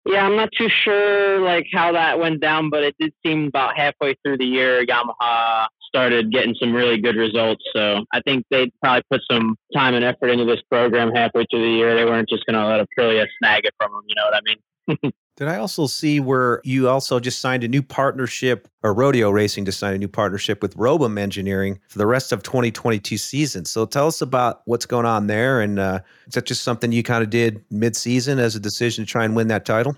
Yeah, 0.05 0.25
I'm 0.25 0.35
not 0.35 0.49
too 0.57 0.67
sure 0.83 1.39
like 1.39 1.67
how 1.71 1.93
that 1.93 2.19
went 2.19 2.41
down, 2.41 2.69
but 2.69 2.83
it 2.83 2.95
did 2.99 3.13
seem 3.25 3.47
about 3.47 3.77
halfway 3.77 4.15
through 4.15 4.37
the 4.39 4.45
year 4.45 4.85
Yamaha 4.85 5.67
started 5.93 6.31
getting 6.31 6.55
some 6.59 6.73
really 6.73 6.99
good 6.99 7.15
results. 7.15 7.63
So 7.75 8.03
I 8.13 8.21
think 8.21 8.45
they 8.49 8.71
probably 8.81 9.03
put 9.11 9.21
some 9.29 9.55
time 9.75 9.93
and 9.93 10.03
effort 10.03 10.29
into 10.29 10.45
this 10.45 10.61
program 10.69 11.11
halfway 11.13 11.45
through 11.51 11.61
the 11.61 11.71
year. 11.71 11.95
They 11.95 12.05
weren't 12.05 12.29
just 12.29 12.45
going 12.45 12.59
to 12.59 12.65
let 12.65 12.85
Aprilia 12.85 13.27
snag 13.39 13.65
it 13.65 13.73
from 13.79 13.91
them. 13.91 14.01
You 14.07 14.15
know 14.15 14.23
what 14.25 14.35
I 14.35 14.41
mean? 14.41 15.13
Did 15.35 15.47
I 15.47 15.57
also 15.57 15.87
see 15.87 16.19
where 16.19 16.61
you 16.63 16.87
also 16.87 17.19
just 17.19 17.41
signed 17.41 17.63
a 17.63 17.67
new 17.67 17.81
partnership, 17.81 18.67
or 18.83 18.93
Rodio 18.93 19.33
Racing 19.33 19.65
just 19.65 19.79
signed 19.79 19.95
a 19.95 19.97
new 19.97 20.07
partnership 20.07 20.61
with 20.61 20.77
Robem 20.77 21.17
Engineering 21.17 21.79
for 21.87 21.97
the 21.97 22.05
rest 22.05 22.31
of 22.31 22.43
2022 22.43 23.17
season? 23.17 23.65
So 23.65 23.87
tell 23.87 24.05
us 24.05 24.21
about 24.21 24.61
what's 24.65 24.85
going 24.85 25.07
on 25.07 25.25
there, 25.25 25.59
and 25.59 25.79
uh, 25.79 26.01
is 26.27 26.35
that 26.35 26.45
just 26.45 26.61
something 26.61 26.91
you 26.91 27.01
kind 27.01 27.23
of 27.23 27.31
did 27.31 27.65
mid-season 27.71 28.37
as 28.37 28.55
a 28.55 28.59
decision 28.59 29.05
to 29.05 29.11
try 29.11 29.25
and 29.25 29.35
win 29.35 29.47
that 29.47 29.65
title? 29.65 29.97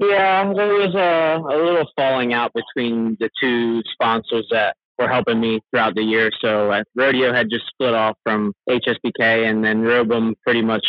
Yeah, 0.00 0.52
there 0.54 0.74
was 0.74 0.94
a, 0.94 1.40
a 1.42 1.56
little 1.56 1.90
falling 1.96 2.32
out 2.32 2.52
between 2.54 3.16
the 3.18 3.30
two 3.40 3.82
sponsors 3.92 4.46
that 4.52 4.76
were 4.98 5.08
helping 5.08 5.40
me 5.40 5.60
throughout 5.70 5.94
the 5.94 6.02
year. 6.02 6.30
So 6.40 6.70
uh, 6.70 6.82
Rodio 6.98 7.34
had 7.34 7.48
just 7.50 7.66
split 7.68 7.94
off 7.94 8.16
from 8.24 8.52
HSBK, 8.68 9.48
and 9.48 9.64
then 9.64 9.82
Robem 9.82 10.34
pretty 10.44 10.62
much 10.62 10.86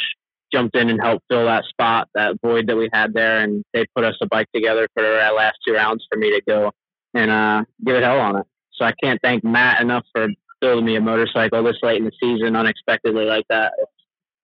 jumped 0.51 0.75
in 0.75 0.89
and 0.89 0.99
helped 1.01 1.25
fill 1.29 1.45
that 1.45 1.63
spot, 1.65 2.09
that 2.15 2.35
void 2.41 2.67
that 2.67 2.75
we 2.75 2.89
had 2.91 3.13
there, 3.13 3.39
and 3.39 3.63
they 3.73 3.85
put 3.95 4.03
us 4.03 4.15
a 4.21 4.27
bike 4.27 4.47
together 4.53 4.87
for 4.93 5.03
the 5.03 5.31
last 5.35 5.57
two 5.65 5.73
rounds 5.73 6.05
for 6.11 6.17
me 6.17 6.31
to 6.31 6.41
go 6.47 6.71
and 7.13 7.29
uh, 7.29 7.63
give 7.85 7.95
it 7.95 8.03
hell 8.03 8.19
on 8.19 8.37
it. 8.37 8.45
So 8.73 8.85
I 8.85 8.93
can't 9.03 9.19
thank 9.23 9.43
Matt 9.43 9.81
enough 9.81 10.05
for 10.13 10.27
building 10.61 10.85
me 10.85 10.95
a 10.95 11.01
motorcycle 11.01 11.63
this 11.63 11.77
late 11.81 11.97
in 11.97 12.05
the 12.05 12.11
season 12.19 12.55
unexpectedly 12.55 13.25
like 13.25 13.45
that. 13.49 13.73
It's 13.79 13.91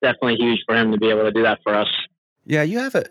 definitely 0.02 0.36
huge 0.36 0.64
for 0.66 0.76
him 0.76 0.92
to 0.92 0.98
be 0.98 1.10
able 1.10 1.24
to 1.24 1.32
do 1.32 1.44
that 1.44 1.60
for 1.64 1.74
us. 1.74 1.90
Yeah, 2.46 2.64
you 2.64 2.80
have 2.80 2.96
a 2.96 3.06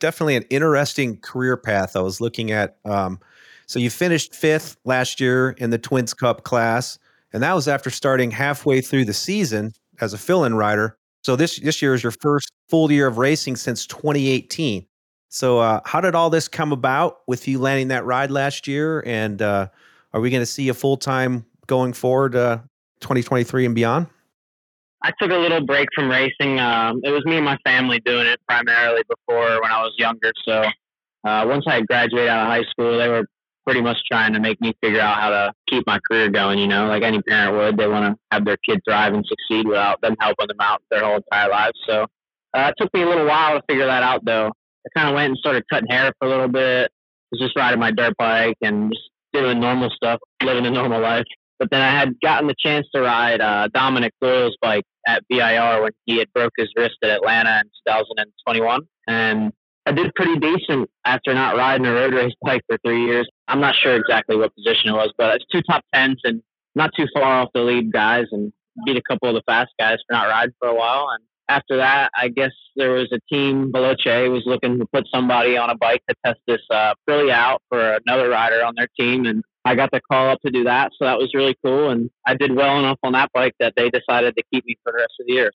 definitely 0.00 0.36
an 0.36 0.44
interesting 0.50 1.18
career 1.18 1.56
path. 1.56 1.94
I 1.94 2.00
was 2.00 2.20
looking 2.20 2.50
at. 2.50 2.76
Um, 2.84 3.20
so 3.70 3.78
you 3.78 3.88
finished 3.88 4.34
fifth 4.34 4.76
last 4.84 5.20
year 5.20 5.50
in 5.58 5.70
the 5.70 5.78
Twins 5.78 6.12
Cup 6.12 6.42
class, 6.42 6.98
and 7.32 7.40
that 7.44 7.54
was 7.54 7.68
after 7.68 7.88
starting 7.88 8.32
halfway 8.32 8.80
through 8.80 9.04
the 9.04 9.12
season 9.12 9.72
as 10.00 10.12
a 10.12 10.18
fill-in 10.18 10.56
rider. 10.56 10.98
So 11.22 11.36
this 11.36 11.60
this 11.60 11.80
year 11.80 11.94
is 11.94 12.02
your 12.02 12.10
first 12.10 12.50
full 12.68 12.90
year 12.90 13.06
of 13.06 13.18
racing 13.18 13.54
since 13.54 13.86
2018. 13.86 14.84
So 15.28 15.60
uh, 15.60 15.82
how 15.84 16.00
did 16.00 16.16
all 16.16 16.30
this 16.30 16.48
come 16.48 16.72
about 16.72 17.18
with 17.28 17.46
you 17.46 17.60
landing 17.60 17.86
that 17.88 18.04
ride 18.04 18.32
last 18.32 18.66
year? 18.66 19.04
And 19.06 19.40
uh, 19.40 19.68
are 20.12 20.20
we 20.20 20.30
going 20.30 20.42
to 20.42 20.46
see 20.46 20.68
a 20.68 20.74
full 20.74 20.96
time 20.96 21.46
going 21.68 21.92
forward, 21.92 22.34
uh, 22.34 22.56
2023 23.02 23.66
and 23.66 23.74
beyond? 23.76 24.08
I 25.04 25.12
took 25.22 25.30
a 25.30 25.36
little 25.36 25.64
break 25.64 25.86
from 25.94 26.10
racing. 26.10 26.58
Um, 26.58 27.02
it 27.04 27.10
was 27.10 27.24
me 27.24 27.36
and 27.36 27.44
my 27.44 27.56
family 27.64 28.00
doing 28.00 28.26
it 28.26 28.40
primarily 28.48 29.04
before 29.08 29.62
when 29.62 29.70
I 29.70 29.80
was 29.80 29.94
younger. 29.96 30.32
So 30.44 30.64
uh, 31.22 31.44
once 31.46 31.66
I 31.68 31.82
graduated 31.82 32.30
out 32.30 32.40
of 32.40 32.48
high 32.48 32.68
school, 32.68 32.98
they 32.98 33.08
were 33.08 33.26
pretty 33.64 33.80
much 33.80 33.98
trying 34.10 34.32
to 34.32 34.40
make 34.40 34.60
me 34.60 34.74
figure 34.82 35.00
out 35.00 35.20
how 35.20 35.30
to 35.30 35.52
keep 35.68 35.86
my 35.86 35.98
career 36.08 36.28
going. 36.28 36.58
You 36.58 36.66
know, 36.66 36.86
like 36.86 37.02
any 37.02 37.20
parent 37.22 37.56
would, 37.56 37.76
they 37.76 37.88
want 37.88 38.14
to 38.14 38.18
have 38.30 38.44
their 38.44 38.56
kid 38.68 38.80
thrive 38.86 39.14
and 39.14 39.24
succeed 39.26 39.66
without 39.66 40.00
them 40.00 40.16
helping 40.20 40.48
them 40.48 40.60
out 40.60 40.82
their 40.90 41.04
whole 41.04 41.16
entire 41.16 41.50
lives. 41.50 41.78
So 41.86 42.06
uh, 42.54 42.72
it 42.72 42.74
took 42.78 42.92
me 42.94 43.02
a 43.02 43.08
little 43.08 43.26
while 43.26 43.56
to 43.56 43.62
figure 43.68 43.86
that 43.86 44.02
out, 44.02 44.24
though. 44.24 44.52
I 44.86 44.98
kind 44.98 45.08
of 45.08 45.14
went 45.14 45.30
and 45.30 45.38
started 45.38 45.64
cutting 45.70 45.90
hair 45.90 46.12
for 46.18 46.26
a 46.26 46.30
little 46.30 46.48
bit. 46.48 46.90
Was 47.30 47.40
just 47.40 47.56
riding 47.56 47.78
my 47.78 47.92
dirt 47.92 48.16
bike 48.18 48.56
and 48.60 48.90
just 48.90 49.08
doing 49.32 49.60
normal 49.60 49.90
stuff, 49.90 50.18
living 50.42 50.66
a 50.66 50.70
normal 50.70 51.00
life. 51.00 51.24
But 51.60 51.70
then 51.70 51.82
I 51.82 51.90
had 51.90 52.18
gotten 52.20 52.48
the 52.48 52.54
chance 52.58 52.86
to 52.94 53.02
ride 53.02 53.40
uh, 53.40 53.68
Dominic 53.72 54.12
Doyle's 54.20 54.56
bike 54.60 54.84
at 55.06 55.22
VIR 55.30 55.82
when 55.82 55.92
he 56.06 56.18
had 56.18 56.32
broke 56.32 56.52
his 56.56 56.68
wrist 56.76 56.96
at 57.04 57.10
Atlanta 57.10 57.60
in 57.62 57.70
2021, 57.86 58.80
and 59.06 59.52
I 59.86 59.92
did 59.92 60.14
pretty 60.14 60.38
decent 60.38 60.90
after 61.04 61.32
not 61.32 61.56
riding 61.56 61.86
a 61.86 61.92
road 61.92 62.14
race 62.14 62.34
bike 62.42 62.62
for 62.68 62.78
three 62.84 63.06
years. 63.06 63.28
I'm 63.48 63.60
not 63.60 63.74
sure 63.74 63.96
exactly 63.96 64.36
what 64.36 64.54
position 64.54 64.90
it 64.90 64.92
was, 64.92 65.12
but 65.16 65.36
it's 65.36 65.44
two 65.50 65.62
top 65.62 65.84
tens 65.94 66.20
and 66.24 66.42
not 66.74 66.90
too 66.96 67.06
far 67.14 67.42
off 67.42 67.48
the 67.54 67.62
lead 67.62 67.92
guys 67.92 68.26
and 68.30 68.52
beat 68.84 68.96
a 68.96 69.02
couple 69.02 69.28
of 69.28 69.34
the 69.34 69.42
fast 69.46 69.70
guys 69.78 69.98
for 70.06 70.14
not 70.14 70.28
riding 70.28 70.54
for 70.58 70.68
a 70.68 70.74
while. 70.74 71.08
And 71.10 71.24
after 71.48 71.76
that, 71.78 72.10
I 72.16 72.28
guess 72.28 72.52
there 72.76 72.92
was 72.92 73.10
a 73.12 73.18
team, 73.32 73.72
Veloce 73.72 74.30
was 74.30 74.42
looking 74.46 74.78
to 74.78 74.86
put 74.92 75.06
somebody 75.12 75.56
on 75.56 75.70
a 75.70 75.76
bike 75.76 76.02
to 76.08 76.14
test 76.24 76.38
this 76.46 76.60
uh, 76.70 76.94
really 77.06 77.32
out 77.32 77.62
for 77.68 77.98
another 78.06 78.28
rider 78.28 78.62
on 78.62 78.74
their 78.76 78.88
team. 78.98 79.26
And 79.26 79.42
I 79.64 79.74
got 79.74 79.90
the 79.90 80.00
call 80.00 80.30
up 80.30 80.40
to 80.42 80.50
do 80.50 80.64
that. 80.64 80.92
So 80.98 81.06
that 81.06 81.18
was 81.18 81.30
really 81.34 81.56
cool. 81.64 81.90
And 81.90 82.10
I 82.26 82.34
did 82.34 82.54
well 82.54 82.78
enough 82.78 82.98
on 83.02 83.12
that 83.12 83.30
bike 83.34 83.54
that 83.60 83.74
they 83.76 83.90
decided 83.90 84.36
to 84.36 84.42
keep 84.52 84.64
me 84.64 84.76
for 84.84 84.92
the 84.92 84.98
rest 84.98 85.14
of 85.20 85.26
the 85.26 85.32
year. 85.32 85.52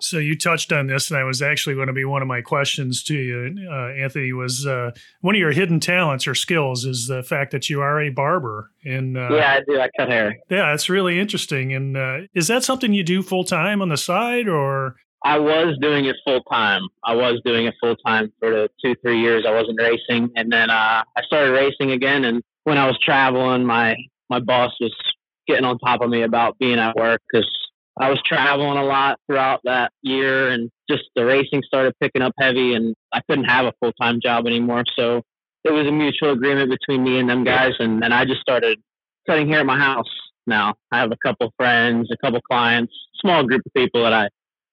So 0.00 0.18
you 0.18 0.36
touched 0.36 0.72
on 0.72 0.86
this, 0.86 1.10
and 1.10 1.18
I 1.18 1.24
was 1.24 1.42
actually 1.42 1.74
going 1.74 1.88
to 1.88 1.92
be 1.92 2.04
one 2.04 2.22
of 2.22 2.28
my 2.28 2.40
questions 2.40 3.02
to 3.04 3.14
you, 3.16 3.68
uh, 3.68 3.88
Anthony. 3.88 4.32
Was 4.32 4.64
uh, 4.64 4.92
one 5.22 5.34
of 5.34 5.40
your 5.40 5.50
hidden 5.50 5.80
talents 5.80 6.26
or 6.26 6.34
skills 6.34 6.84
is 6.84 7.08
the 7.08 7.22
fact 7.24 7.50
that 7.50 7.68
you 7.68 7.80
are 7.80 8.00
a 8.00 8.10
barber? 8.10 8.70
And 8.84 9.18
uh, 9.18 9.28
yeah, 9.32 9.54
I 9.54 9.60
do. 9.66 9.80
I 9.80 9.88
cut 9.98 10.08
hair. 10.08 10.36
Yeah, 10.48 10.70
that's 10.70 10.88
really 10.88 11.18
interesting. 11.18 11.72
And 11.72 11.96
uh, 11.96 12.18
is 12.32 12.46
that 12.46 12.62
something 12.62 12.92
you 12.92 13.02
do 13.02 13.22
full 13.22 13.44
time 13.44 13.82
on 13.82 13.88
the 13.88 13.96
side, 13.96 14.48
or? 14.48 14.94
I 15.24 15.38
was 15.38 15.76
doing 15.80 16.04
it 16.04 16.14
full 16.24 16.42
time. 16.42 16.82
I 17.04 17.16
was 17.16 17.40
doing 17.44 17.66
it 17.66 17.74
full 17.80 17.96
time 17.96 18.32
for 18.38 18.50
the 18.50 18.70
two, 18.80 18.94
three 19.02 19.20
years 19.20 19.44
I 19.46 19.52
wasn't 19.52 19.80
racing, 19.80 20.30
and 20.36 20.52
then 20.52 20.70
uh, 20.70 21.02
I 21.16 21.22
started 21.26 21.50
racing 21.50 21.90
again. 21.90 22.24
And 22.24 22.40
when 22.62 22.78
I 22.78 22.86
was 22.86 22.96
traveling, 23.04 23.64
my 23.64 23.96
my 24.30 24.38
boss 24.38 24.72
was 24.80 24.94
getting 25.48 25.64
on 25.64 25.78
top 25.78 26.02
of 26.02 26.10
me 26.10 26.22
about 26.22 26.56
being 26.58 26.78
at 26.78 26.94
work 26.94 27.20
because 27.32 27.50
I 28.00 28.10
was 28.10 28.20
traveling 28.24 28.78
a 28.78 28.84
lot 28.84 29.18
throughout 29.26 29.60
that 29.64 29.92
year 30.02 30.50
and 30.50 30.70
just 30.88 31.04
the 31.16 31.24
racing 31.24 31.62
started 31.66 31.94
picking 32.00 32.22
up 32.22 32.32
heavy 32.38 32.74
and 32.74 32.94
I 33.12 33.20
couldn't 33.28 33.44
have 33.44 33.66
a 33.66 33.72
full 33.80 33.92
time 33.92 34.20
job 34.20 34.46
anymore. 34.46 34.84
So 34.96 35.22
it 35.64 35.72
was 35.72 35.86
a 35.86 35.92
mutual 35.92 36.32
agreement 36.32 36.70
between 36.70 37.02
me 37.02 37.18
and 37.18 37.28
them 37.28 37.44
guys. 37.44 37.72
And 37.78 38.02
then 38.02 38.12
I 38.12 38.24
just 38.24 38.40
started 38.40 38.78
cutting 39.26 39.48
here 39.48 39.60
at 39.60 39.66
my 39.66 39.78
house 39.78 40.08
now. 40.46 40.74
I 40.92 40.98
have 40.98 41.12
a 41.12 41.16
couple 41.24 41.52
friends, 41.56 42.08
a 42.12 42.16
couple 42.16 42.40
clients, 42.40 42.92
small 43.20 43.44
group 43.44 43.62
of 43.66 43.72
people 43.74 44.02
that 44.04 44.12
I, 44.12 44.28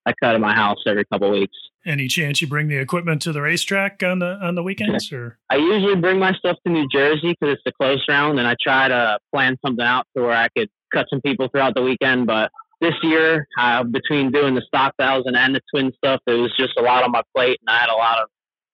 I 0.05 0.13
cut 0.21 0.35
at 0.35 0.41
my 0.41 0.53
house 0.53 0.77
every 0.85 1.05
couple 1.05 1.31
weeks. 1.31 1.55
Any 1.85 2.07
chance 2.07 2.41
you 2.41 2.47
bring 2.47 2.67
the 2.67 2.77
equipment 2.77 3.21
to 3.23 3.31
the 3.31 3.41
racetrack 3.41 4.01
on 4.01 4.17
the 4.17 4.39
on 4.41 4.55
the 4.55 4.63
weekends? 4.63 5.11
Or 5.11 5.37
I 5.51 5.57
usually 5.57 5.95
bring 5.95 6.17
my 6.17 6.33
stuff 6.33 6.57
to 6.65 6.71
New 6.71 6.87
Jersey 6.91 7.35
because 7.39 7.53
it's 7.53 7.61
the 7.63 7.71
close 7.73 8.03
round, 8.09 8.39
and 8.39 8.47
I 8.47 8.55
try 8.59 8.87
to 8.87 9.19
plan 9.31 9.55
something 9.63 9.85
out 9.85 10.07
to 10.15 10.23
where 10.23 10.31
I 10.35 10.49
could 10.57 10.69
cut 10.91 11.05
some 11.11 11.21
people 11.21 11.47
throughout 11.47 11.75
the 11.75 11.83
weekend. 11.83 12.25
But 12.25 12.51
this 12.85 12.95
year, 13.01 13.47
uh, 13.59 13.83
between 13.83 14.31
doing 14.31 14.53
the 14.53 14.61
stock 14.61 14.93
thousand 14.97 15.35
and 15.35 15.55
the 15.55 15.61
twin 15.73 15.91
stuff, 15.97 16.21
it 16.27 16.33
was 16.33 16.53
just 16.57 16.73
a 16.77 16.81
lot 16.81 17.03
on 17.03 17.11
my 17.11 17.23
plate, 17.35 17.59
and 17.65 17.75
I 17.75 17.79
had 17.79 17.89
a 17.89 17.95
lot 17.95 18.19
of 18.19 18.29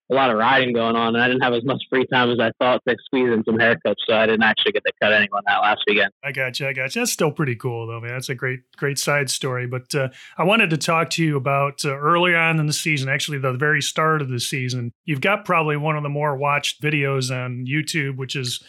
a 0.10 0.14
lot 0.14 0.30
of 0.30 0.38
riding 0.38 0.74
going 0.74 0.98
on, 0.98 1.16
and 1.16 1.24
I 1.24 1.28
didn't 1.30 1.42
have 1.42 1.54
as 1.54 1.64
much 1.64 1.82
free 1.90 2.06
time 2.06 2.30
as 2.30 2.38
I 2.38 2.52
thought 2.60 2.82
to 2.86 2.98
squeeze 3.06 3.32
in 3.32 3.46
some 3.46 3.56
haircuts, 3.56 3.96
so 4.06 4.14
I 4.14 4.26
didn't 4.26 4.44
actually 4.44 4.74
get 4.74 4.84
to 4.86 4.92
cut 5.02 5.14
anyone 5.14 5.42
that 5.48 5.60
last 5.60 5.84
weekend. 5.88 6.12
I 6.22 6.34
got 6.34 6.60
you. 6.60 6.68
I 6.68 6.74
got 6.74 6.94
you. 6.94 7.00
That's 7.00 7.14
still 7.14 7.32
pretty 7.32 7.56
cool, 7.56 7.88
though, 7.88 8.02
man. 8.02 8.12
That's 8.12 8.28
a 8.28 8.36
great, 8.36 8.60
great 8.76 9.00
side 9.00 9.30
story. 9.30 9.68
But 9.68 9.96
uh, 9.96 10.10
I 10.38 10.44
wanted 10.44 10.70
to 10.72 10.78
talk 10.78 11.12
to 11.12 11.24
you 11.24 11.38
about 11.38 11.86
uh, 11.86 11.98
early 11.98 12.36
on 12.36 12.60
in 12.60 12.66
the 12.68 12.74
season, 12.74 13.08
actually, 13.08 13.38
the 13.38 13.54
very 13.54 13.82
start 13.82 14.22
of 14.22 14.28
the 14.28 14.42
season. 14.42 14.92
You've 15.06 15.22
got 15.22 15.46
probably 15.46 15.78
one 15.78 15.96
of 15.96 16.04
the 16.04 16.10
more 16.10 16.36
watched 16.36 16.82
videos 16.82 17.32
on 17.32 17.66
YouTube, 17.66 18.18
which 18.18 18.36
is 18.36 18.62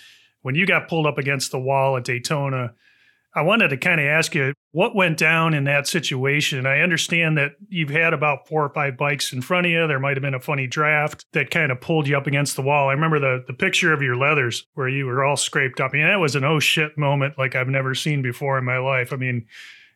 when 0.43 0.55
you 0.55 0.65
got 0.65 0.87
pulled 0.87 1.09
up 1.09 1.19
against 1.19 1.51
the 1.51 1.59
wall 1.59 1.97
at 1.97 2.05
Daytona 2.05 2.75
I 3.35 3.43
wanted 3.43 3.69
to 3.69 3.77
kind 3.79 4.01
of 4.01 4.07
ask 4.07 4.35
you 4.35 4.53
what 4.73 4.95
went 4.95 5.17
down 5.17 5.55
in 5.55 5.65
that 5.65 5.87
situation. 5.87 6.67
I 6.67 6.81
understand 6.81 7.39
that 7.39 7.53
you've 7.69 7.91
had 7.91 8.13
about 8.13 8.47
four 8.47 8.65
or 8.65 8.69
five 8.69 8.97
bikes 8.97 9.33
in 9.33 9.41
front 9.41 9.67
of 9.67 9.73
you. 9.73 9.87
There 9.87 9.99
might 9.99 10.17
have 10.17 10.23
been 10.23 10.35
a 10.35 10.41
funny 10.41 10.67
draft 10.67 11.25
that 11.33 11.51
kind 11.51 11.73
of 11.73 11.81
pulled 11.81 12.09
you 12.09 12.17
up 12.17 12.27
against 12.27 12.57
the 12.57 12.63
wall. 12.63 12.89
I 12.89 12.93
remember 12.93 13.19
the 13.19 13.45
the 13.47 13.55
picture 13.55 13.93
of 13.93 14.03
your 14.03 14.17
leathers 14.17 14.67
where 14.75 14.89
you 14.89 15.07
were 15.07 15.25
all 15.25 15.37
scraped 15.37 15.81
up. 15.81 15.93
I 15.93 15.97
mean, 15.97 16.07
that 16.07 16.21
was 16.21 16.37
an 16.37 16.45
oh 16.45 16.61
shit 16.61 16.99
moment 16.99 17.39
like 17.39 17.55
I've 17.55 17.69
never 17.69 17.95
seen 17.95 18.21
before 18.23 18.59
in 18.59 18.65
my 18.65 18.79
life. 18.79 19.13
I 19.13 19.17
mean, 19.17 19.47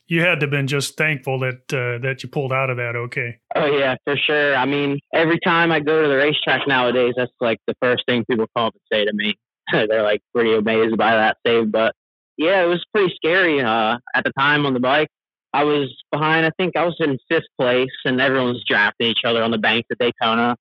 you 0.08 0.20
had 0.22 0.40
to 0.40 0.44
have 0.44 0.50
been 0.50 0.66
just 0.66 0.96
thankful 0.96 1.38
that 1.40 1.74
uh, 1.74 1.98
that 2.02 2.22
you 2.22 2.28
pulled 2.28 2.52
out 2.52 2.70
of 2.70 2.76
that 2.78 2.96
okay. 2.96 3.38
Oh 3.54 3.66
yeah, 3.66 3.96
for 4.04 4.16
sure. 4.16 4.56
I 4.56 4.64
mean, 4.64 4.98
every 5.12 5.40
time 5.40 5.72
I 5.72 5.80
go 5.80 6.02
to 6.02 6.08
the 6.08 6.16
racetrack 6.16 6.66
nowadays, 6.66 7.14
that's 7.16 7.32
like 7.40 7.58
the 7.66 7.74
first 7.82 8.04
thing 8.06 8.24
people 8.24 8.46
up 8.56 8.74
and 8.74 8.82
say 8.90 9.04
to 9.04 9.12
me. 9.12 9.36
They're 9.72 10.02
like 10.02 10.22
pretty 10.32 10.54
amazed 10.54 10.96
by 10.96 11.16
that 11.16 11.38
save, 11.44 11.72
but 11.72 11.94
yeah, 12.36 12.62
it 12.62 12.66
was 12.66 12.84
pretty 12.92 13.14
scary 13.14 13.60
uh, 13.60 13.98
at 14.14 14.24
the 14.24 14.32
time 14.38 14.66
on 14.66 14.74
the 14.74 14.80
bike. 14.80 15.08
I 15.52 15.64
was 15.64 15.94
behind, 16.12 16.44
I 16.44 16.50
think 16.58 16.76
I 16.76 16.84
was 16.84 16.96
in 17.00 17.18
fifth 17.30 17.46
place, 17.58 17.88
and 18.04 18.20
everyone 18.20 18.48
was 18.48 18.64
drafting 18.68 19.06
each 19.08 19.24
other 19.24 19.42
on 19.42 19.50
the 19.50 19.58
banks 19.58 19.88
at 19.90 19.98
Daytona. 19.98 20.56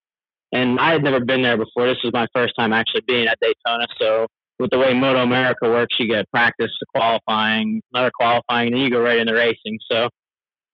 And 0.54 0.80
I 0.80 0.94
had 0.94 1.04
never 1.04 1.20
been 1.20 1.42
there 1.42 1.58
before. 1.58 1.88
This 1.88 2.02
was 2.04 2.14
my 2.14 2.28
first 2.34 2.54
time 2.58 2.72
actually 2.72 3.02
being 3.02 3.28
at 3.28 3.38
Daytona. 3.42 3.88
So, 4.00 4.28
with 4.58 4.70
the 4.70 4.80
way 4.80 4.94
Moto 4.94 5.22
America 5.22 5.68
works, 5.68 6.00
you 6.00 6.08
get 6.08 6.32
practice 6.32 6.72
to 6.80 6.86
qualifying, 6.96 7.82
another 7.94 8.12
qualifying, 8.18 8.68
and 8.68 8.76
then 8.76 8.84
you 8.84 8.90
go 8.90 9.02
right 9.02 9.18
into 9.18 9.34
racing. 9.34 9.80
So, 9.92 10.10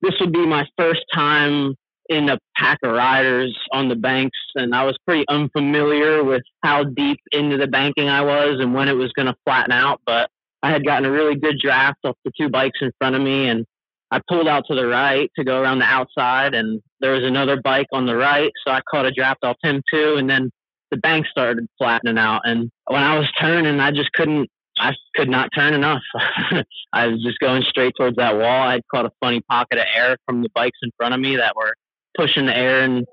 this 0.03 0.13
would 0.19 0.31
be 0.31 0.45
my 0.45 0.67
first 0.77 1.01
time 1.11 1.73
in 2.09 2.29
a 2.29 2.37
pack 2.57 2.77
of 2.83 2.91
riders 2.91 3.57
on 3.71 3.87
the 3.87 3.95
banks, 3.95 4.37
and 4.55 4.75
I 4.75 4.83
was 4.83 4.97
pretty 5.07 5.25
unfamiliar 5.29 6.23
with 6.23 6.43
how 6.61 6.83
deep 6.83 7.19
into 7.31 7.57
the 7.57 7.67
banking 7.67 8.07
I 8.09 8.21
was 8.21 8.59
and 8.59 8.75
when 8.75 8.87
it 8.87 8.93
was 8.93 9.11
going 9.13 9.27
to 9.27 9.35
flatten 9.45 9.71
out. 9.71 10.01
But 10.05 10.29
I 10.63 10.71
had 10.71 10.85
gotten 10.85 11.05
a 11.05 11.11
really 11.11 11.35
good 11.35 11.59
draft 11.59 11.99
off 12.03 12.17
the 12.23 12.31
two 12.39 12.49
bikes 12.49 12.79
in 12.81 12.91
front 12.99 13.15
of 13.15 13.21
me, 13.21 13.47
and 13.47 13.65
I 14.11 14.21
pulled 14.27 14.47
out 14.47 14.65
to 14.67 14.75
the 14.75 14.87
right 14.87 15.31
to 15.37 15.43
go 15.43 15.59
around 15.59 15.79
the 15.79 15.85
outside, 15.85 16.53
and 16.53 16.81
there 16.99 17.13
was 17.13 17.23
another 17.23 17.59
bike 17.61 17.87
on 17.91 18.05
the 18.05 18.15
right, 18.15 18.51
so 18.65 18.71
I 18.71 18.81
caught 18.89 19.05
a 19.05 19.11
draft 19.11 19.43
off 19.43 19.57
him 19.63 19.81
too, 19.89 20.15
and 20.17 20.29
then 20.29 20.51
the 20.91 20.97
bank 20.97 21.25
started 21.27 21.65
flattening 21.77 22.17
out, 22.17 22.41
and 22.43 22.69
when 22.87 23.01
I 23.01 23.17
was 23.17 23.27
turning, 23.39 23.79
I 23.79 23.91
just 23.91 24.11
couldn't. 24.13 24.49
I 24.79 24.93
could 25.15 25.29
not 25.29 25.49
turn 25.53 25.73
enough. 25.73 26.01
I 26.93 27.07
was 27.07 27.21
just 27.21 27.39
going 27.39 27.61
straight 27.63 27.93
towards 27.97 28.15
that 28.15 28.35
wall. 28.37 28.67
I'd 28.67 28.81
caught 28.89 29.05
a 29.05 29.11
funny 29.19 29.41
pocket 29.41 29.77
of 29.77 29.85
air 29.93 30.17
from 30.25 30.41
the 30.41 30.49
bikes 30.55 30.79
in 30.81 30.91
front 30.97 31.13
of 31.13 31.19
me 31.19 31.35
that 31.35 31.55
were 31.55 31.75
pushing 32.17 32.45
the 32.45 32.57
air 32.57 32.83
in 32.83 33.05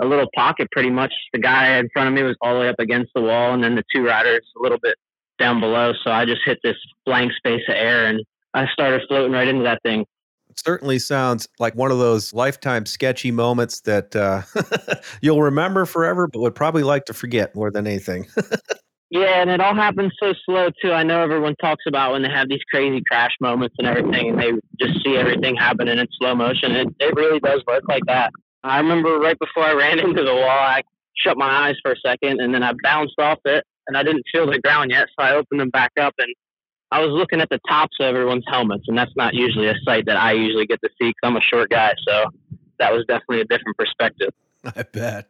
a 0.00 0.06
little 0.06 0.28
pocket 0.36 0.68
pretty 0.70 0.90
much. 0.90 1.12
The 1.32 1.38
guy 1.38 1.78
in 1.78 1.88
front 1.92 2.08
of 2.08 2.14
me 2.14 2.22
was 2.22 2.36
all 2.42 2.54
the 2.54 2.60
way 2.60 2.68
up 2.68 2.78
against 2.78 3.12
the 3.14 3.22
wall, 3.22 3.54
and 3.54 3.64
then 3.64 3.74
the 3.74 3.84
two 3.92 4.04
riders 4.04 4.42
a 4.58 4.62
little 4.62 4.78
bit 4.78 4.96
down 5.38 5.60
below. 5.60 5.92
So 6.04 6.10
I 6.10 6.24
just 6.24 6.42
hit 6.44 6.58
this 6.62 6.76
blank 7.04 7.32
space 7.32 7.62
of 7.68 7.74
air 7.74 8.06
and 8.06 8.20
I 8.54 8.66
started 8.72 9.02
floating 9.08 9.32
right 9.32 9.48
into 9.48 9.64
that 9.64 9.80
thing. 9.82 10.00
It 10.50 10.58
certainly 10.58 10.98
sounds 10.98 11.48
like 11.58 11.74
one 11.74 11.90
of 11.90 11.98
those 11.98 12.32
lifetime 12.32 12.86
sketchy 12.86 13.30
moments 13.30 13.80
that 13.82 14.16
uh, 14.16 14.42
you'll 15.20 15.42
remember 15.42 15.86
forever, 15.86 16.26
but 16.26 16.40
would 16.40 16.54
probably 16.54 16.82
like 16.82 17.04
to 17.06 17.14
forget 17.14 17.54
more 17.54 17.70
than 17.70 17.86
anything. 17.86 18.26
yeah, 19.10 19.40
and 19.42 19.50
it 19.50 19.60
all 19.60 19.74
happens 19.74 20.12
so 20.18 20.32
slow 20.44 20.70
too. 20.82 20.92
I 20.92 21.02
know 21.02 21.20
everyone 21.22 21.54
talks 21.56 21.84
about 21.86 22.12
when 22.12 22.22
they 22.22 22.30
have 22.30 22.48
these 22.48 22.62
crazy 22.70 23.02
crash 23.06 23.32
moments 23.40 23.76
and 23.78 23.86
everything, 23.86 24.30
and 24.30 24.40
they 24.40 24.52
just 24.80 25.04
see 25.04 25.16
everything 25.16 25.54
happening 25.54 25.98
in 25.98 26.06
slow 26.18 26.34
motion. 26.34 26.72
It, 26.72 26.88
it 26.98 27.14
really 27.14 27.40
does 27.40 27.62
work 27.66 27.82
like 27.88 28.04
that. 28.06 28.32
I 28.64 28.78
remember 28.78 29.18
right 29.18 29.38
before 29.38 29.64
I 29.64 29.74
ran 29.74 29.98
into 30.04 30.24
the 30.24 30.34
wall, 30.34 30.48
I 30.48 30.82
shut 31.16 31.36
my 31.36 31.68
eyes 31.68 31.76
for 31.82 31.92
a 31.92 31.96
second, 32.04 32.40
and 32.40 32.54
then 32.54 32.62
I 32.62 32.72
bounced 32.82 33.18
off 33.18 33.38
it, 33.44 33.64
and 33.88 33.96
I 33.96 34.02
didn't 34.02 34.24
feel 34.30 34.46
the 34.46 34.60
ground 34.60 34.90
yet, 34.90 35.08
so 35.18 35.24
I 35.24 35.34
opened 35.34 35.60
them 35.60 35.70
back 35.70 35.92
up 36.00 36.14
and 36.18 36.32
I 36.90 37.00
was 37.00 37.10
looking 37.10 37.40
at 37.40 37.50
the 37.50 37.60
tops 37.68 37.96
of 38.00 38.06
everyone's 38.06 38.44
helmets, 38.48 38.84
and 38.88 38.96
that's 38.96 39.14
not 39.16 39.34
usually 39.34 39.68
a 39.68 39.74
sight 39.84 40.06
that 40.06 40.16
I 40.16 40.32
usually 40.32 40.66
get 40.66 40.80
to 40.82 40.88
see 41.00 41.08
because 41.08 41.20
I'm 41.22 41.36
a 41.36 41.40
short 41.40 41.68
guy. 41.68 41.94
So 42.06 42.24
that 42.78 42.92
was 42.92 43.04
definitely 43.06 43.42
a 43.42 43.44
different 43.44 43.76
perspective. 43.76 44.30
I 44.64 44.84
bet. 44.84 45.28